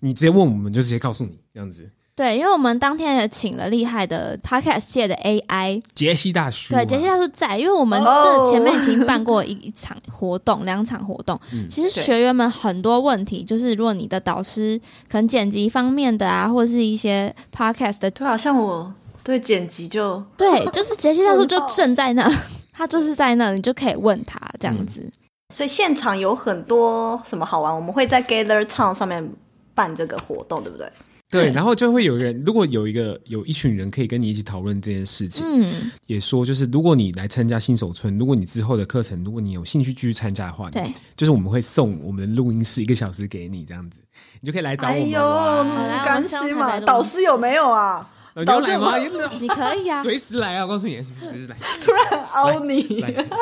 [0.00, 1.88] 你直接问我们就直接告诉你这样子。
[2.22, 11.36] 对，因为我们当天也请了厉害的 Podcast 界的 AI 杰西大叔，对，杰西大叔在，因为我们这前面已经办过一一场活动， 两场活动。
[11.52, 14.80] 嗯、其实学员们很多问题，就是如果你的导师
[15.10, 22.30] 可能剪辑方面的啊，或者是一些 Podcast 的，对，好像我对剪辑就对，就是杰西大叔就正在那，
[22.72, 25.00] 他就是在那，你就可以问他这样子。
[25.00, 25.12] 嗯、
[25.52, 29.28] 所以现场有很多什么好玩，我们会在 Gather Town 上面
[29.74, 30.88] 办这个活动，对不对？
[31.32, 44.00] 对，然后就会有人，如果有一个有一群人可以跟你一起讨论这件事情，嗯，也说就是如果你来参加新手村，如果你之后的课程，如果你有兴趣继续参加的话，对，就是我们会送我们的录音室一个小时给你，这样子，
[44.40, 45.02] 你就可以来找我们。
[45.02, 46.78] 哎呦，甘心嘛！
[46.80, 48.12] 导师有没有啊？
[48.34, 48.96] 你要来吗？
[49.40, 50.62] 你可以啊，随时来啊！
[50.62, 51.56] 我告诉你随时来。
[51.84, 52.82] 突然凹你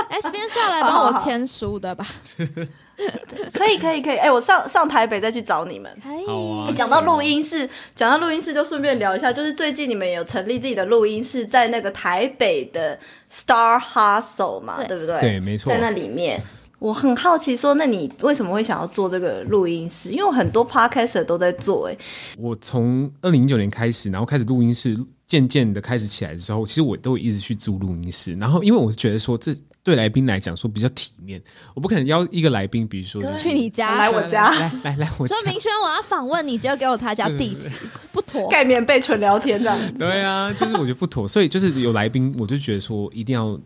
[0.08, 2.04] ，S 边是要来帮我签书的吧？
[3.54, 5.90] 可以可以可以，哎、欸，我上上台北再去找你们。
[6.02, 6.74] 可以。
[6.74, 12.98] 讲到录音室，讲到录音室就顺便聊一下，就是最近你们有成立自己的录音室，在那个台北的
[13.32, 15.20] Star Hustle 嘛，对，对不对？
[15.20, 16.42] 对，没错，在那里面。
[16.80, 20.10] 我很好奇，说那你为什么会想要做这个录音室？
[20.10, 21.92] 因为我很多 podcaster 都在做、欸。
[21.92, 21.98] 哎，
[22.38, 28.34] 我从二零一九年开始，然后开始录音室，渐渐的开始起来的时候，其实我都一直去租录音室。
[28.36, 31.38] 然后，因为我觉得说，这对来宾来讲说比较体面，
[31.74, 35.36] 我不可能邀一个来宾，比如说、就是、去你家来我家，来来来我家。
[35.36, 37.74] 说明轩，我要访问你，就要给我他家地址，
[38.10, 38.48] 不妥。
[38.48, 39.78] 盖棉被纯聊天这样。
[39.98, 43.60] 对啊，就是我觉得不妥，所以就是有来宾，我就觉得说一定要。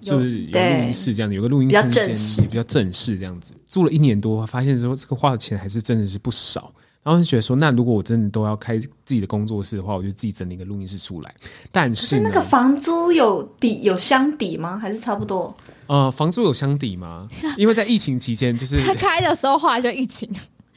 [0.00, 3.52] 就是有录音室这样子，有个录音空间也比较正式这样子。
[3.68, 6.72] 住了一年多，发现说这个花的钱还是真的是不少。
[7.02, 11.32] 然后就觉得说，那如果我真的都要开自己的工作室的话，我就自己整理一个录音室出来。
[11.70, 14.76] 但是，是那个房租有抵有相抵吗？
[14.76, 15.56] 还是差不多？
[15.86, 17.28] 呃，房租有相抵吗？
[17.56, 20.28] 因为在疫情期间，就是他开的时候话就疫情，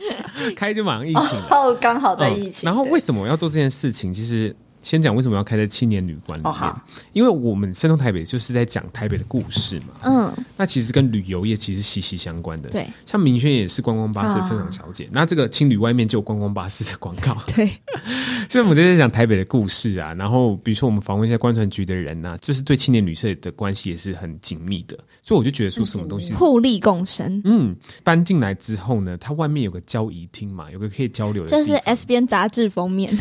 [0.55, 2.69] 开就马上疫情， 哦，刚好在疫情。
[2.69, 4.13] 呃、然后为什么我要做这件事情？
[4.13, 4.55] 其实。
[4.81, 6.81] 先讲为什么要开在青年旅馆里面，哦、
[7.13, 9.87] 因为我们生动台北就是在讲台北的故事嘛。
[10.03, 12.69] 嗯，那其实跟旅游业其实息息相关的。
[12.69, 17.35] 对，像明轩也是观光巴士的车长小姐，哦、那这个青旅外面就有观光巴士的广告。
[17.47, 17.67] 对，
[18.49, 20.13] 所以我们在讲台北的故事啊。
[20.13, 24.97] 然后比如说我们访问一下观船局的人呐、啊，就是对青年旅社的关系也是很紧密的。
[25.21, 27.41] 所以我就觉得说什么东西互利共生。
[27.43, 33.15] 嗯，搬进来之后呢，它外面有个交谊厅嘛，有个可以交流的，就是 S 边杂志封面，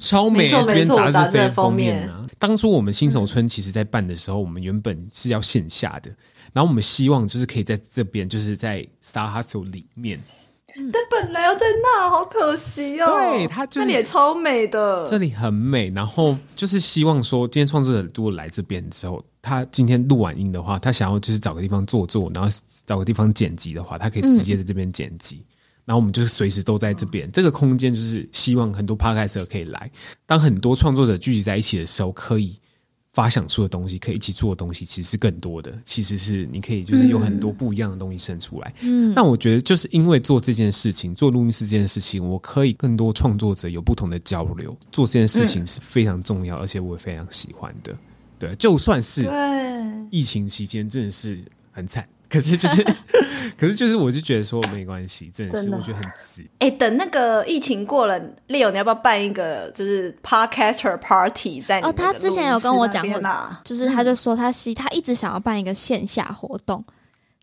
[0.00, 0.48] 超美
[1.06, 1.24] 杂。
[1.24, 2.26] 杂志的封面啊！
[2.38, 6.10] 当初我们新手村其实在办的时候，我们原本是要线下的，
[6.52, 10.20] 然后我们希望就是可以在这边，就是在 Star Hustle 里面。
[10.92, 13.06] 但本来要在那，好可惜哦。
[13.06, 15.90] 对，它就是也超美的，这里很美。
[15.90, 22.48] 然后就是希望说，今天创作者如果来这边之后，他今天录完音的话，他想要就是找个地方坐坐，然后
[22.86, 25.44] 找个地方剪辑的话，他可以直接在这边剪辑。
[25.44, 25.49] 嗯
[25.90, 29.90] 然后我们就是随时都在这边，这个空间就是希望很多 Podcaster 可以来。
[30.24, 32.56] 当很多创作者聚集在一起的时候，可以
[33.12, 35.76] 发想出的东西，可以一起做的东西，其实是更多的。
[35.84, 38.72] 其实是你可以就是有很多不一样的东西生出来。
[38.82, 44.78] 嗯，那我觉得就是因为做这件事情，做录音室这件事情，我可以更多创作者有不同的交流。
[44.92, 47.92] 做这件事情是非常重要，而且我也非常喜欢的。
[48.38, 49.28] 对，就算是
[50.08, 51.36] 疫情期间，真的是
[51.72, 52.08] 很惨。
[52.30, 52.82] 可是就是，
[53.58, 56.42] 可是就是，我就觉得说没关系，真的是我觉得很值。
[56.60, 61.80] 哎、欸，等那个疫情过了，Leo，你要不要办一个就是 Podcaster Party 在？
[61.80, 63.20] 哦，他之前有跟我讲过，
[63.64, 66.82] 就是他就说他希他一直想要办一个线下活动。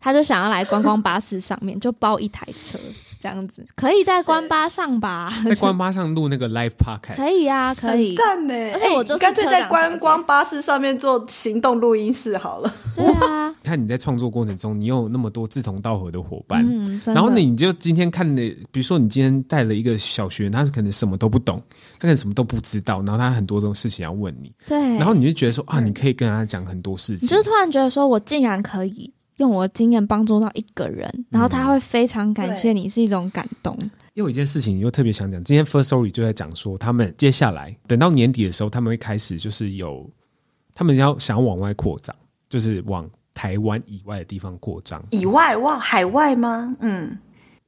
[0.00, 2.78] 他就想要来观光巴士上面，就包一台车
[3.20, 5.32] 这样子，可以在官巴上吧？
[5.44, 8.14] 在官巴上录那个 live podcast 可以啊，可以。
[8.14, 8.54] 赞呢！
[8.72, 12.72] 而且我就干脆在观光巴士上面做行动录音室好了。
[12.94, 21.62] 对啊，看你在创作过程中，你有那么多志同道合的伙伴，嗯，然后你就今天看的，比如说你今天带了一个小学，他可能什么都不懂，
[21.94, 29.12] 他可能什么都不知道，然后他很多种事情要问你，对，然后你就觉得说啊，你可以跟他讲很多事情，你就突然觉得说我竟然可以。
[29.38, 33.76] 用我的经验帮助到一个人，然后他会非常感谢你，是一种感动。
[34.14, 35.42] 又有一件事情，你又特别想讲。
[35.42, 40.10] 今天 Firstory 就在讲说，他们接下来等到年底的时候，他们会开始就是有，
[40.74, 42.14] 他们要想要往外扩张，
[42.48, 45.02] 就是往台湾以外的地方扩张。
[45.10, 46.76] 以外哇，海外吗？
[46.80, 47.16] 嗯，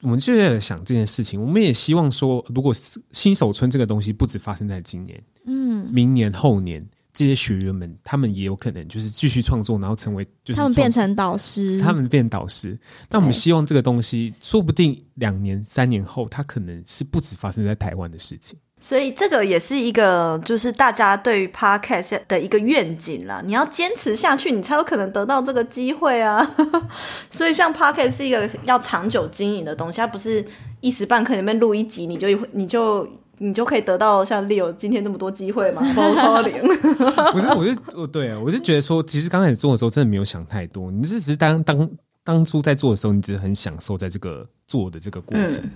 [0.02, 1.40] 我们就在想这件事情。
[1.40, 2.74] 我们也希望说，如果
[3.12, 6.84] 新手村这个东西不止发生在今年，嗯，明年后年。
[7.12, 12.78] 这些学员们，他们也有可能就是继续创作，然后成为就是他们变成导师，他们变导师。
[13.08, 18.58] 但我们希望这个东西，说不定两年、三年后，它可能是不止发生在台湾的事情。
[18.78, 23.42] 所以这个也是一个，就是大家对于 Podcast 的一个愿景啦。
[23.44, 26.50] 你要坚持下去，你才有可能得到这个机会啊。
[27.30, 30.42] 所以，像 Podcast 是一个要长久经营的东西，它不是
[30.80, 33.06] 一时半刻里面录一集，你就你就。
[33.42, 35.80] 你就可以得到像 Leo 今天这么多机会吗？
[37.32, 40.90] 不是，我就我对啊，我就觉得说，其实刚开始做的时候，真的没有想太多。
[40.90, 41.90] 你是只是当当
[42.22, 45.62] 当初在做的时候，你只是很享受在这个做的这个过程。
[45.64, 45.70] 嗯、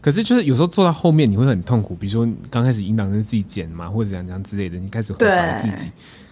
[0.00, 1.96] 可是就是有时候做到后面，你会很痛苦。
[1.96, 5.90] 比如说刚开始引导是自己剪嘛，或者怎样怎样之类的，你开始会怀疑自己。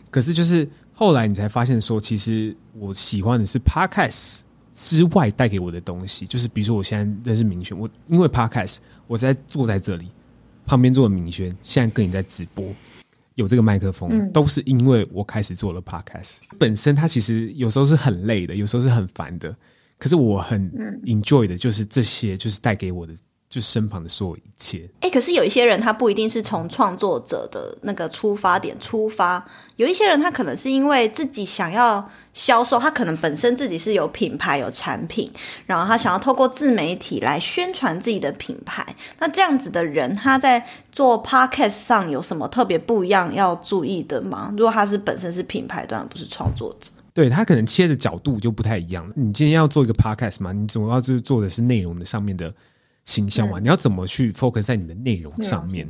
[0.08, 6.24] 可是就是后来你才发现说，其实我喜欢的是 Podcast 之外带给我的东西。
[6.24, 8.76] 就是比如说我现在认识明轩，我因为 Podcast
[9.08, 10.08] 我在坐在这里。
[10.66, 12.66] 旁边坐的明轩，现在跟你在直播，
[13.36, 16.38] 有这个麦克风，嗯、都是因为我开始做了 podcast。
[16.58, 19.54] 本身它其实有时候是很累的，有时候是很烦的，
[19.98, 20.70] 可是我很
[21.04, 23.14] enjoy 的，就是这些，就是带给我的，
[23.48, 24.88] 就身旁的所有一切。
[25.00, 32.10] 哎、欸，可是有一些人，他不一定是从创作者的那个出发点出发，有一些人，他可能是因为自己想要。
[32.36, 35.28] 销售，他可能本身自己是有品牌、有产品，
[35.64, 38.94] 然后他想要透过自媒体来宣传自己的品牌。
[39.18, 44.52] 那这样子的人，他在做 podcast 上有什么特别不一样要注意的吗？
[44.54, 49.14] 如果他是本身是品牌端，不是创作者，对，他可能切的角度就不太一样了。
[49.16, 52.52] 你今天要做一个 podcast 嘛，你主要就是做的是内容的上面的
[53.06, 55.88] 形象嘛，嗯、你要怎么去 focus 在你的内容上面？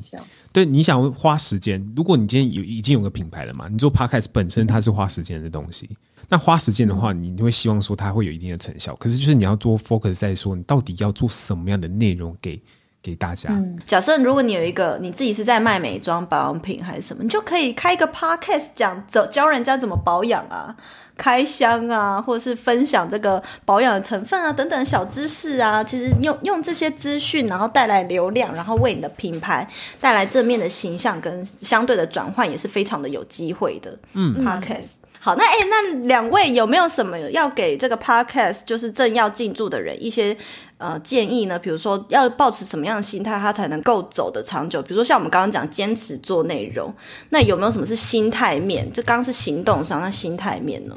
[0.52, 1.85] 对，你想花时间。
[1.96, 5.90] 如果你今天有已经有个品牌了嘛，你做 podcast 本身它是花时间的东西。
[6.29, 8.94] 那花时间的话，你会希望说它会有一定的成效。
[8.96, 12.61] 可是就是你要多 focus 在说，你到底要做什么样的内容给
[13.02, 13.50] 给大家。
[13.50, 20.74] 嗯，假设如果你有一个你自己是在卖美妆保养品还是什么，你就可以开一个 podcast 讲教教人家怎么保养啊、
[21.16, 25.85] 开箱啊，或者是分享这个保养的成分啊等等小知识啊。
[25.85, 29.68] 其实用用这些资讯，然后带来流量，然后为你的品牌
[30.00, 33.96] 带来正面的形象跟相对的转换，也是非常的有机会的。
[34.14, 34.94] 嗯，podcast。
[35.26, 40.36] 好，那哎，那两位有没有什么要给这个 podcast 就是正要进驻的人一些
[40.78, 41.59] 呃建议呢？
[41.59, 44.80] 比如说要保持什么样的心态，他才能够走得长久？
[44.80, 46.94] 比如说像我们刚刚讲坚持做内容，
[47.30, 48.88] 那有没有什么是心态面？
[48.92, 50.96] 就刚刚是行动上，那心态面呢？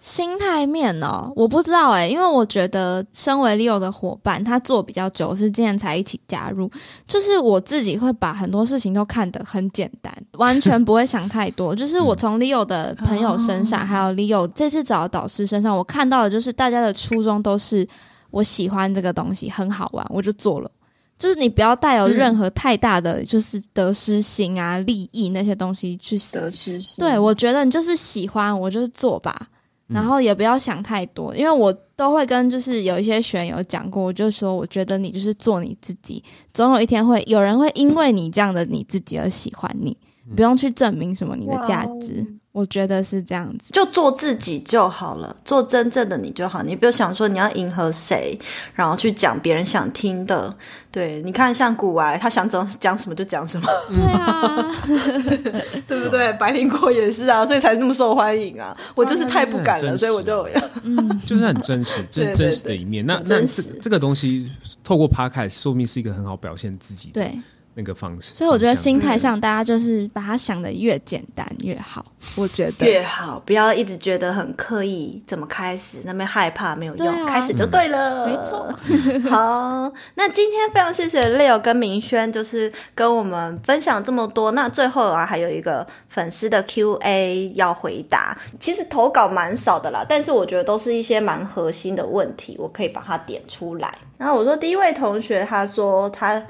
[0.00, 6.70] 心态面哦，我不知道哎，因为我觉得身为 Leo 的伙伴，他做比较久，是今年才一起加入。
[7.06, 11.72] 就是我自己会把很多事情都看得很简单，完全不会想太多。
[11.76, 17.86] 就是我从 Leo 的朋友身上，还有 Leo 这次找的导师身上，我看到的就是大家的初衷都是
[18.30, 20.70] 我喜欢这个东西，很好玩，我就做了。
[21.18, 26.96] 就是你不要带有任何太大的就是得失心啊、利益那些东西去得失心。
[26.98, 29.48] 对，我觉得你就是喜欢，我就是做吧。
[29.92, 36.22] 然后也不要想太多，因为我都会跟就是有一些学员有讲过，我就说我觉得你就是做你自己，
[36.54, 39.96] 总有一天会有人会因为你这样的你自己而喜欢你，
[40.34, 42.26] 不用去证明什么你的价值。
[42.52, 46.64] 我觉得是这样子，就做自己就好了，做真正的你就好。
[46.64, 48.36] 你不要想说你要迎合谁，
[48.74, 50.52] 然后去讲别人想听的。
[50.90, 53.68] 对，你看像古玩，他想讲讲什么就讲什么。
[53.88, 54.74] 对啊，
[55.86, 56.32] 对不对？
[56.40, 58.76] 白灵果也是啊，所以才那么受欢迎啊。
[58.96, 60.44] 我就是太不敢了，所以我就
[60.82, 63.06] 嗯，就是很真实，真 真实的一面。
[63.06, 64.50] 那那这这个东西
[64.82, 67.20] 透过 Podcast 说明是一个很好表现自己的。
[67.20, 67.38] 对。
[67.74, 72.04] 那个方式，所以我觉得心态上，大家就是把它想的越简单越好。
[72.36, 75.22] 我觉得越好，不要一直觉得很刻意。
[75.26, 75.98] 怎么开始？
[76.04, 78.26] 那边害怕没有用，啊、开始就对了。
[78.26, 78.74] 嗯、没错。
[79.30, 84.50] 好，那今天非常谢谢 Leo 跟明轩，就是跟我们分享这么多。
[84.50, 88.36] 那最后啊，还有一个粉丝的 Q&A 要回答。
[88.58, 93.96] 其实投稿蛮少的啦，但是我觉得都是一些蛮核心的问题，我可以把它点出来。
[94.18, 96.42] 然后我说，第一位同学他说他。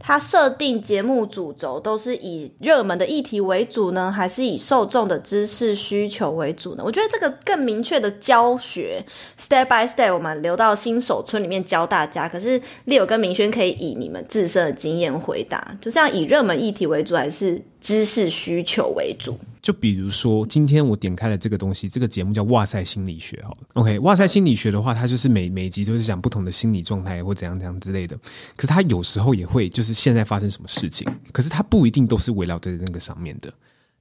[0.00, 6.82] 它设定节目主轴都是以热门的议题为主呢，还是以受众的知识需求为主呢？
[6.84, 9.04] 我觉得这个更明确的教学
[9.38, 12.28] ，step by step，我们留到新手村里面教大家。
[12.28, 19.38] 可是 Leo 跟明轩可以以你们自身的经验回答，就是要以热门议题为主，还是知识需求为主？
[19.60, 23.58] 就比如说，今天我点开了这个东西，这个节目叫《哇塞心理学》好了。
[23.74, 28.16] OK，《哇塞心理学》的话，它就是每每集都是讲不同的心理状态或怎样怎样之类的。
[28.56, 33.52] 可是它有时候也会就是现在发生什么事情，可是它不一定都是围绕在那个上面的。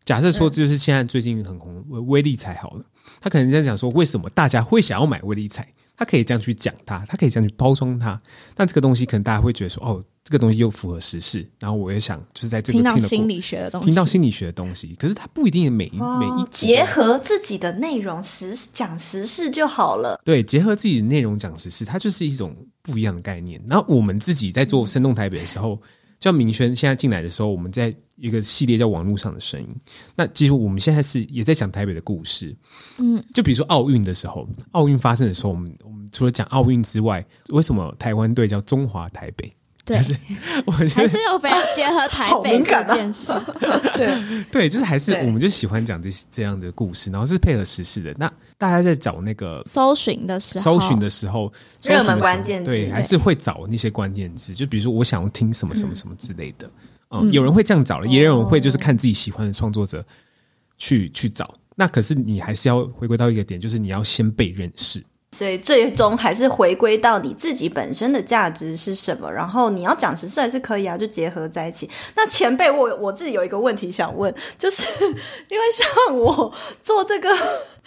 [0.05, 2.85] 假设说，就是现在最近很红威力彩好了，
[3.19, 8.21] 他可能在讲说为什么大家会想要买威力彩，他可以这样去讲它，他可以这样去包装它。
[8.55, 10.01] 但这个东西可能大家会觉得说，哦。
[10.23, 20.19] 这个东西又符合时事，然后我也想就是在这个听到心理学的东西，听到心理学的东西，可是它不一定每一、哦、每一结合自己的内容时讲时事就好了。
[20.25, 23.63] 对，结合自己的内容讲时事，它就是一种不一样的概念。
[23.69, 25.81] 然后我们自己在做生动台北的时候，
[26.19, 29.67] 叫明轩现在进来的时候，我们在一个系列叫网络上的声音。
[30.15, 32.55] 那其实我们现在是也在讲台北的故事。
[32.99, 39.53] 嗯，就比如说奥运的时候，奥运发生的时候，我们我们除了讲奥运之外，为什么台湾队叫中华台北？
[39.85, 40.19] 对，就是
[40.67, 43.31] 我觉得还是有非常结合台北这件事。
[43.95, 48.13] 对对，就是还是我们就喜欢讲这这样的故事，然后是配合时事的。
[48.17, 51.49] 那大家在找那个搜寻的时候，搜寻的时候，
[51.83, 54.53] 热门关键字，对，还是会找那些关键字。
[54.53, 56.67] 就比如说，我想要听什么什么什么之类的。
[56.67, 56.71] 嗯，
[57.31, 60.05] 有人会这样找了，也有人会就是看自己喜欢的创作者
[60.77, 61.53] 去去找。
[61.75, 65.03] 那可是你还是要回归到一个点，就是你要先被认识。
[65.35, 71.87] 所以最终还是回归到你自己本身的价值是什么，然后你要讲实事还是可以啊，就结合在一起。
[72.15, 74.83] 那前辈，我我自己有一个问题想问，就是
[75.49, 76.51] 因为像我
[76.81, 77.29] 做这个，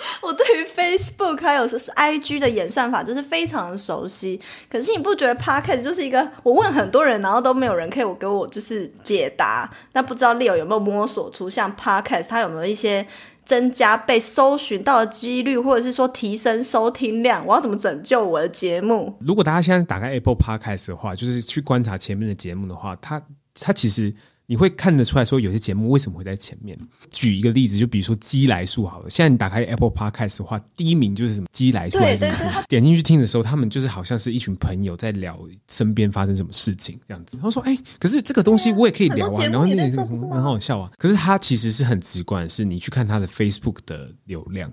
[0.23, 4.41] 我对于 Facebook 还有是 IG 的演算法就是非常熟悉，
[4.71, 9.71] 可是你不觉得 Podcast 就是一个我问很多人，然后都没有人可以我给我就是解答？
[9.93, 13.07] 那不知道 Leo 有没有摸索出像 Podcast 它有没有一些？
[13.43, 19.13] 增加被搜寻到的几率，或者是说提升收听量，我要怎么拯救我的节目？
[19.27, 23.21] 如果大家现在打开 Apple Podcast 的话，就是去观察前面的节目的话，它
[23.59, 24.15] 它其实。
[24.51, 26.77] 你会看得出来说，有些节目为什么会在前面？
[27.09, 29.09] 举一个例子，就比如说鸡来素好了。
[29.09, 35.39] 现在你打开 Apple Podcast 的话，第一名就是什么鸡来素，对对对，点进去听的时候，他们就是好像是一群朋友在聊
[35.69, 37.39] 身边发生什么事情这样子。
[37.41, 44.69] 他说：“哎，可是这个东西我也可以聊啊，然后那个很好笑啊。”可是他其实是很直观，是你去看他的 Facebook 的流量，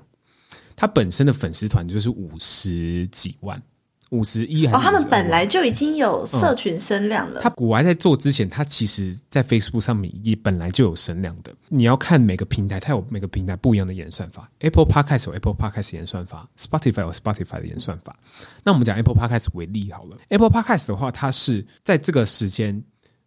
[0.76, 3.62] 他本身的粉丝团就是五十几万。
[4.12, 7.42] 五十一还是哦，他们本来就已经有社群声量了。
[7.42, 11.54] 他古玩在做之前，他其实在 Facebook 上面也本来就有声量的。
[11.68, 14.50] 你要看每个平台，它有每个平台不一样的演算法。
[14.60, 18.18] Apple Podcast 有 Apple Podcast 演算法，Spotify 有 Spotify 的演算法。
[18.64, 22.82] 那我们讲 Apple Podcast 为例好了，Apple Podcast 的话，它是在这个时间，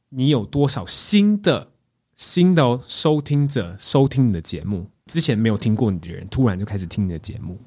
[0.09, 1.68] 你有多少新的
[2.16, 4.87] 新的收听者收听你的节目？
[5.07, 7.59] 之前没有听过你的人，突然就开始听你的节目。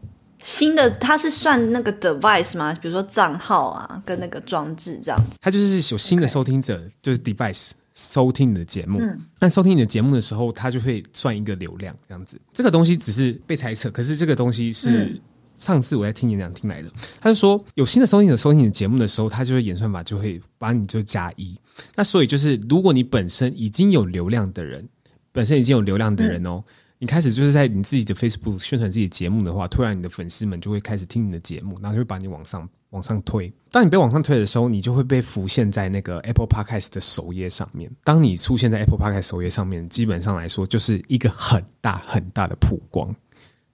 [0.44, 2.78] 新的它是算那个 device 吗？
[2.82, 5.38] 比如说账号啊，跟那个装置这样子。
[5.42, 9.00] 它就是有新的收听者.就是 device 收听你的节目。
[9.00, 12.38] 嗯，那收听你的节目的时候，它就会算一个流量这样子。
[12.52, 15.18] 这个东西只是被猜测，可是这个东西是
[15.58, 16.92] 上次我在听演讲听来的。
[17.22, 21.58] 他就说，有新的收听者收听你的节目的时候，它就会演算法就会把你就加一。
[21.96, 24.86] 那所以就是，如果你本身已经有流量的人，
[25.32, 26.56] 本身已经有流量的人哦。
[26.58, 26.64] 嗯
[27.04, 33.52] 你开始就是在你自己的 Facebook 宣传自己的节目的话，突然你的粉丝们就会开始听你的节目，然后就会把你往上往上推。
[33.72, 37.92] 当你被往上推的时候，你就会被浮现在那个 Apple Podcast 的首页上面。
[38.06, 43.14] 当你出现在 Apple Podcast 首页上面，基本上来说就是一个很大很大的曝光，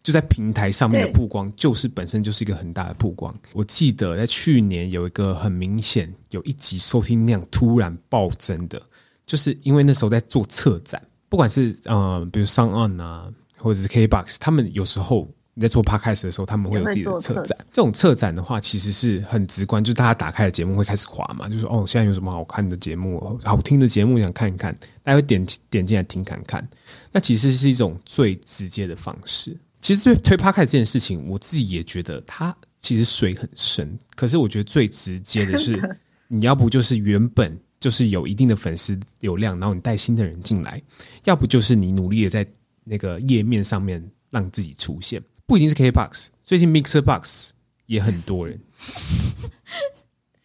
[0.01, 3.31] 就在平台上面的曝光，就是本身就是一个很大的曝光。
[3.53, 8.81] 我记得在去年有一个很明显有一集收听量突然暴增的，
[9.27, 10.99] 就是因为那时候在做策展。
[11.29, 17.57] 不管是呃，比如 SoundOn 啊，或者是 KBox，他们有时候你在做 Podcast 的时候，他们会有自己的策展。
[17.71, 24.73] 这种策展的话，其实是很直观，就是大家打开的节目会开始滑嘛，就是哦，现在有什么好看的节目、好听的节目想看一看，
[25.03, 26.67] 大家会点点进来听看看。
[27.11, 29.55] 那其实是一种最直接的方式。
[29.81, 33.97] 其实推推 Podcast 这件事情，我自己也觉得它其实水很深。
[34.15, 37.59] 可是我觉得最直接的是， 你要不就是原本。
[37.79, 40.81] 就是有一定的粉丝流量，然后你带新的人进来，
[41.23, 42.45] 要不就是你努力的在
[42.83, 47.51] 那个页面上面让自己出现，不一定是 KBox，最近 Mixer Box
[47.85, 48.59] 也很多人。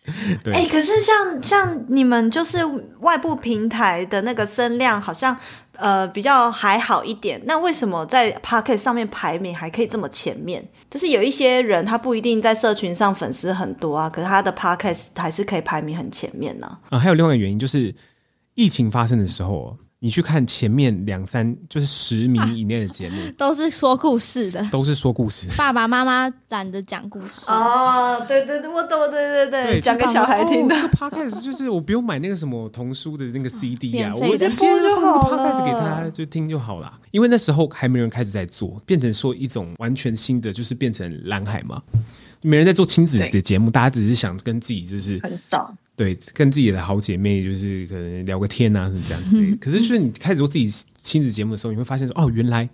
[0.42, 2.64] 对，哎、欸，可是像像你们就是
[3.00, 5.38] 外部平台的那个声量，好像。
[5.76, 7.40] 呃，比较还好一点。
[7.44, 10.66] 那为什么在 Podcast 上面排名还可以这么前面？
[10.90, 16.96] 就是有一些人他不一定在社群上粉丝很多啊，可是他的 Podcast 还是可以排名很前面呢、啊。
[16.96, 17.94] 啊，还有另外一个原因就是
[18.54, 19.76] 疫情发生的时候。
[20.04, 25.48] 你去看前面两三就是十名以内的节目，啊， 都是说故事的，都是说故事。
[25.56, 30.76] 爸爸妈妈懒得讲故事哦，对对对，我懂，对对对，讲给小孩听的。
[30.76, 37.00] 哦、这个 Podcast 就是我不用买那个什么童书的那个 CD 啊，我直接播就好了，Podcast 给他就听就好了。
[37.10, 41.80] 因为那时候还没人开始在做，变成说一种完全新的，就是变成蓝海嘛，
[42.42, 45.74] 没人在做亲子的节目，大家只是想跟自己就是很少。
[45.96, 49.40] 对，跟自己的好姐妹就是可能聊个天啊，什么这样子。
[49.60, 50.68] 可是，就是你开始做自己
[51.00, 52.68] 亲子节目的时候，你会发现说，哦，原来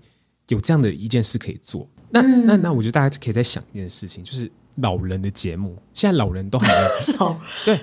[0.48, 1.86] 有这样的一件事可以做。
[2.10, 7.78] 那、嗯、那那，我觉得大家可以再想一件事情，就是老人的节目，现在老人都还没 好对，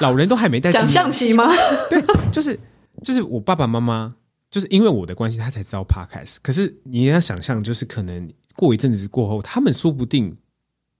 [0.00, 1.48] 老人都还没在讲象棋吗？
[1.88, 2.58] 对，就是
[3.02, 4.14] 就是我爸爸妈妈，
[4.50, 6.36] 就是因为我的关系，他才知道 Podcast。
[6.42, 10.36] 可是你要想象，就是可能过一阵子过后，他们说不定。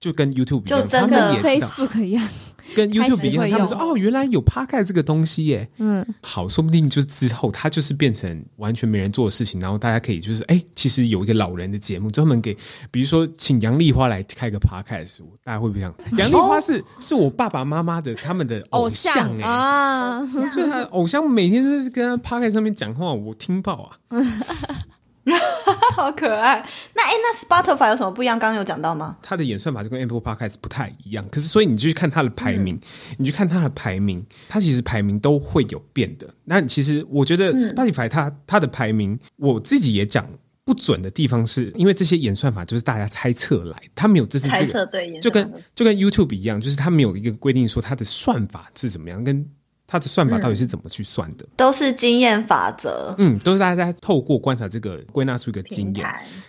[0.03, 2.27] 就跟 YouTube 一样，就真的 Facebook 一样，
[2.75, 5.69] 跟 YouTube 一样，他们说哦，原来有 Podcast 这个东西耶。
[5.77, 12.53] 嗯，好，说不定就是之后它就是变成完全没人做的事情，然后大家可以就是哎，其实有一个老人的节目专门给，
[12.91, 15.95] 比如说请杨丽花来开个 Podcast，大家会不会这样？
[16.17, 23.95] 杨丽花是是我爸爸妈妈的他们的偶像哎啊，所以他偶像每天都是跟他 Podcast 上面讲话，我听爆啊。
[25.95, 26.65] 好可爱。
[26.93, 28.37] 那哎，那 Spotify 有什么不一样？
[28.37, 29.17] 刚刚有讲到吗？
[29.21, 31.25] 它的演算法就跟 Apple Podcast 不太一样。
[31.29, 36.27] 可是，所以你就去看它的排名，嗯、你去看它的排名，它其实排名都会有变的。
[36.45, 40.27] 那其实我觉得 Spotify 它、嗯、它的排名，我自己也讲
[40.65, 49.45] 不准的地方是，因为这些演算法就是大家猜测来，它没有这是这个，对，就跟就跟 YouTube 一样，就是它没有一个规定说它的算法是怎么样跟。
[49.85, 51.45] 它的算法到底是怎么去算的？
[51.45, 53.13] 嗯、都是经验法则。
[53.17, 56.07] 嗯，都是大家在透过观察这个归纳出一个经验。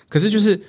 [0.09, 0.61] 可是就是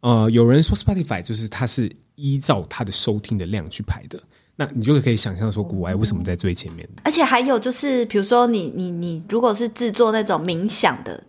[0.00, 4.20] 呃，有人说 Spotify 就是它是依照它的收听的量去排的，
[4.56, 6.88] 那你就可以想象说，古埃为什么在最前面？
[7.04, 11.24] 而且还有就是，比如说你你你，如果是制作那种冥想的。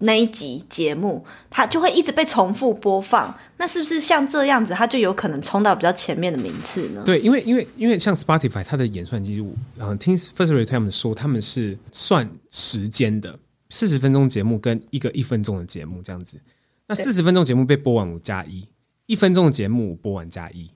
[0.00, 3.34] 那一集节目，它就会一直被重复播放。
[3.56, 7.02] 那是不是像这样子，它就有可能冲到比较前面的名次呢？
[7.04, 10.16] 对，因为因为因为像 Spotify 它的演算机录，然后听
[10.66, 13.38] 他们说，他们是算时间的，
[13.70, 16.38] 四十分钟节目跟一个一分钟的节目这样子。
[16.86, 18.66] 那四十分钟节目被播完我加一，
[19.06, 20.70] 一分钟的节目播完加一。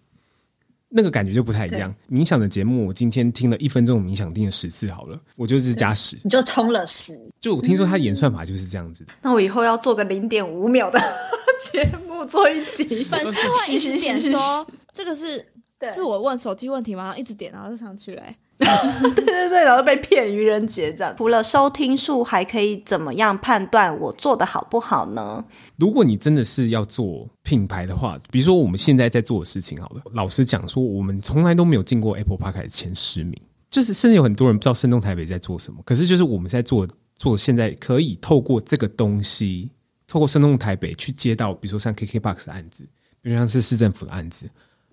[0.95, 1.95] 那个感觉就不太一样。
[2.11, 7.19] 冥想的节目，我今天听了一分钟冥想，定了十次好了，我就是加十，你就充了十。
[7.41, 9.13] 就我听说他演算法就是这样子的。
[9.23, 11.01] 那我以后要做个零点五秒的
[11.73, 13.05] 节目，做一集。
[13.05, 15.45] 粉丝会一直点说 这个是
[15.91, 17.17] 是我问手机问题吗？
[17.17, 18.23] 一直点然后就上去了。
[19.15, 21.15] 对对对，然后被骗愚人节这样。
[21.17, 25.45] 除了收听数，还可以怎么样判断我做的好不好呢？
[25.77, 33.35] 如果你真的是要做品牌的话，比如说我们现在在做的事情，好了，老实讲说，我们从来都没有进过 Apple Park 的前十名，
[33.71, 35.81] 就是甚至有很多人不知道深动台北在做什么。
[35.85, 36.87] 可是就是我们在做
[37.17, 39.71] 做，现在可以透过这个东西，
[40.07, 42.89] 透过深动台北去接到，比如说像 KKBOX 的案子，
[43.21, 44.49] 比如像是市政府的案子。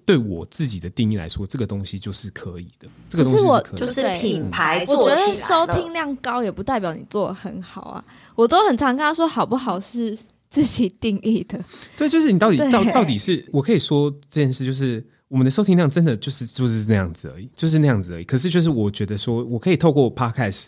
[0.10, 2.88] 对我自己的定义来说，这个东西就是可以的。
[3.12, 4.84] 这个东西是可以的，就是品牌。
[4.88, 8.04] 我觉得收听量高也不代表你做的很好啊。
[8.34, 10.18] 我都很常跟他说，好不好是
[10.50, 11.64] 自己定义的。
[11.96, 18.24] 对，就是你到底到到底是我可以说这件事，就是我们的收听量真的就是就是那样子而已，就是那样子而已。
[18.24, 20.66] 可是就是我觉得说，我可以透过 Podcast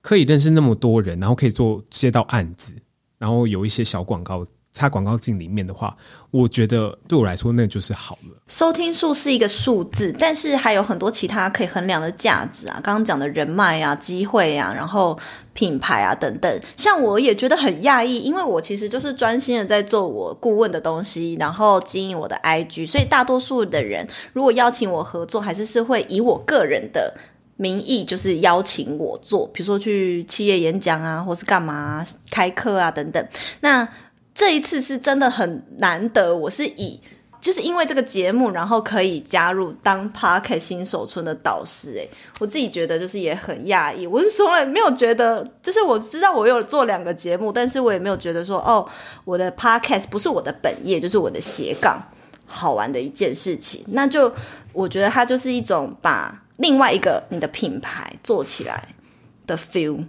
[0.00, 2.74] 可以认识那么多人，然后可以做接到案子，
[3.18, 4.44] 然后有一些小广告。
[4.72, 5.96] 插广告进里面的话，
[6.30, 8.36] 我觉得对我来说那就是好了。
[8.46, 12.74] 收听数是一个数字，但是还有很多其他可以衡量的价值啊。
[12.82, 15.18] 刚刚讲的人脉啊、机会啊，然后
[15.52, 16.60] 品牌啊等等。
[16.76, 27.12] 像我也觉得很讶异，因为我其实就是专心的在做我顾问的东西，然后经营我的 IG，所以大多数的人如果邀请我合作，还是是会以我个人的
[27.56, 33.24] 名义，就是邀请我做，比如说去企业演讲啊，或是干嘛啊，开课啊等等。
[33.60, 33.86] 那
[34.40, 36.98] 这一次是真的很难得，我是以
[37.38, 41.90] 就是因为这个节目，然后可以加入当 Podcast 新手村的导师。
[41.92, 48.88] 诶，我自己觉得就是也很讶异，我是从来没有觉得，就是我知道我有做两个节目，但是我也没有觉得说，哦，
[49.26, 52.02] 我的 Podcast 不是我的本业，就是我的斜杠，
[52.46, 53.84] 好玩的一件事情。
[53.88, 54.32] 那就
[54.72, 58.88] 我觉得它就是一种把另外一个你的品牌做起来
[59.46, 60.02] 的 feel。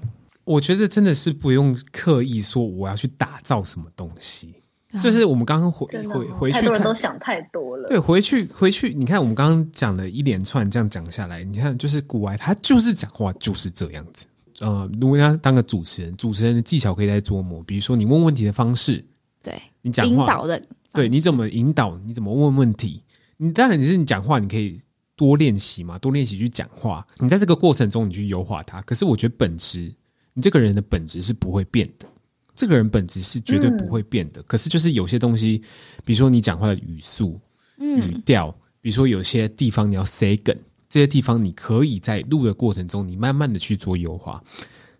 [0.51, 4.53] 我觉得真的是不用刻意说我要去打造什么东西，
[4.91, 7.87] 啊、就是我们刚刚回回回去看，太多人都想太多了。
[7.87, 14.27] 对，回去回去，你看我们刚刚讲了一连串这样讲下来，你看就是古埃他就是讲话就是这样子。
[14.59, 19.03] 呃，如果要当个主持人，主持人的技巧可以再琢磨，比如说你问问题的方式，
[19.41, 20.61] 对你讲话引导的，
[20.93, 23.01] 对你怎么引导，你怎么问问题，
[23.37, 24.77] 你当然你是你讲话，你可以
[25.15, 27.07] 多练习嘛，多练习去讲话。
[27.19, 28.81] 你在这个过程中，你去优化它。
[28.81, 29.91] 可是我觉得本质。
[30.33, 32.07] 你这个人的本质是不会变的，
[32.55, 34.41] 这个人本质是绝对不会变的。
[34.41, 35.61] 嗯、可是就是有些东西，
[36.05, 37.39] 比如说你讲话的语速、
[37.77, 40.55] 嗯、语调，比如说有些地方你要塞梗，
[40.87, 44.41] 这些地方你可以在录的过程中，你慢慢的去做优化。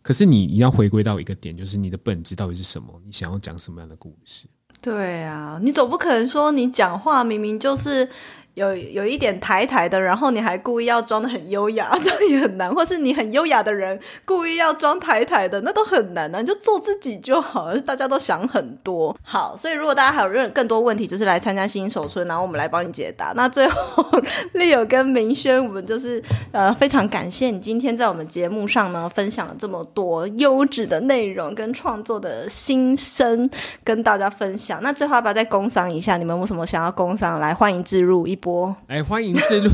[0.01, 2.87] 可是你你要回归到一个点，就是你的本质到底是什么？
[3.05, 4.47] 你想要讲什么样的故事？
[4.81, 8.09] 对啊，你总不可能说你讲话明明就是。
[8.55, 12.69] 有有一点台台的，然后你还故意要装得很优雅，这样也很难。
[12.73, 16.41] 或是你很优雅的人故意要装台台的，那都很难啊。
[16.41, 19.15] 你就做自己就好，大家都想很多。
[19.23, 23.31] 好，所以如果大家还有任更多问题，就是来参加新手村，然后我们来帮你解答。
[23.37, 24.05] 那最后
[24.51, 26.21] 丽友跟明轩，我们就是
[26.51, 33.49] 呃非常感谢你今天在我们节目上呢分享了这么多优质的内容跟创作的心声
[33.85, 34.81] 跟大家分享。
[34.83, 36.17] 那最后要不要再工商一下？
[36.17, 37.39] 你们有什么想要工商？
[37.39, 38.40] 来欢迎置入一。
[38.41, 38.75] 播。
[38.87, 39.69] 哎，欢迎自录，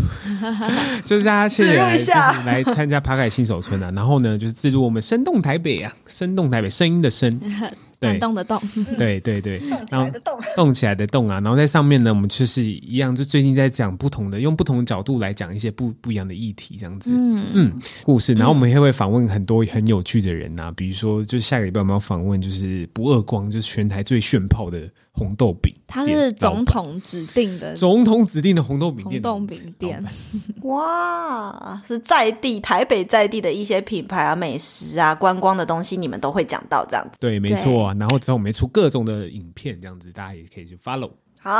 [1.03, 2.11] 就是大家谢谢来就是
[2.45, 7.39] 来参加 Podcast 新手村啊，然后呢，就是自录我们生动台北啊，生动台北声音的声。
[7.99, 8.61] 感 动的动，
[8.97, 17.47] 对对对，然后动动起来的动啊，然后在上面呢，我们就是一样，就最近在讲不同的，用不同的角度来讲一些不不一样的议题，这样子，嗯。
[17.53, 17.73] 嗯，
[18.03, 18.33] 故事。
[18.33, 24.79] 然后我们也会访问很多很有趣的人呐、啊，比如说，就下个礼拜我们要访问，就是不二光，就是全台最炫炮的
[25.11, 30.03] 红豆饼，它是总统指定的，总统指定的红豆饼店，红豆饼店，
[30.63, 37.86] 哇，是在地台北在地的一些品牌啊、美食啊、观光的东西，你们都会讲到这样子，对，没错。
[37.93, 41.11] 然后之后我们出各种的影片，这样子大家也可以去 follow。
[41.39, 41.53] 好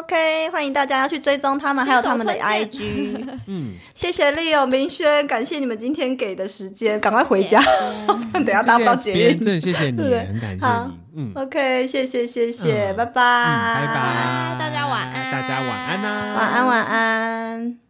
[0.00, 3.38] OK，欢迎大家要去追踪他们，还有他们的 IG。
[3.46, 7.62] 嗯，谢谢 Leo 明轩，感谢你们今天给的时间，赶快回家，
[8.34, 9.40] 等下搭不到捷运。
[9.40, 11.00] 真的谢谢你，很感谢你。
[11.16, 17.89] 嗯，OK，谢谢谢谢，拜拜，拜拜，大家晚安，大家晚安呐，晚安晚安。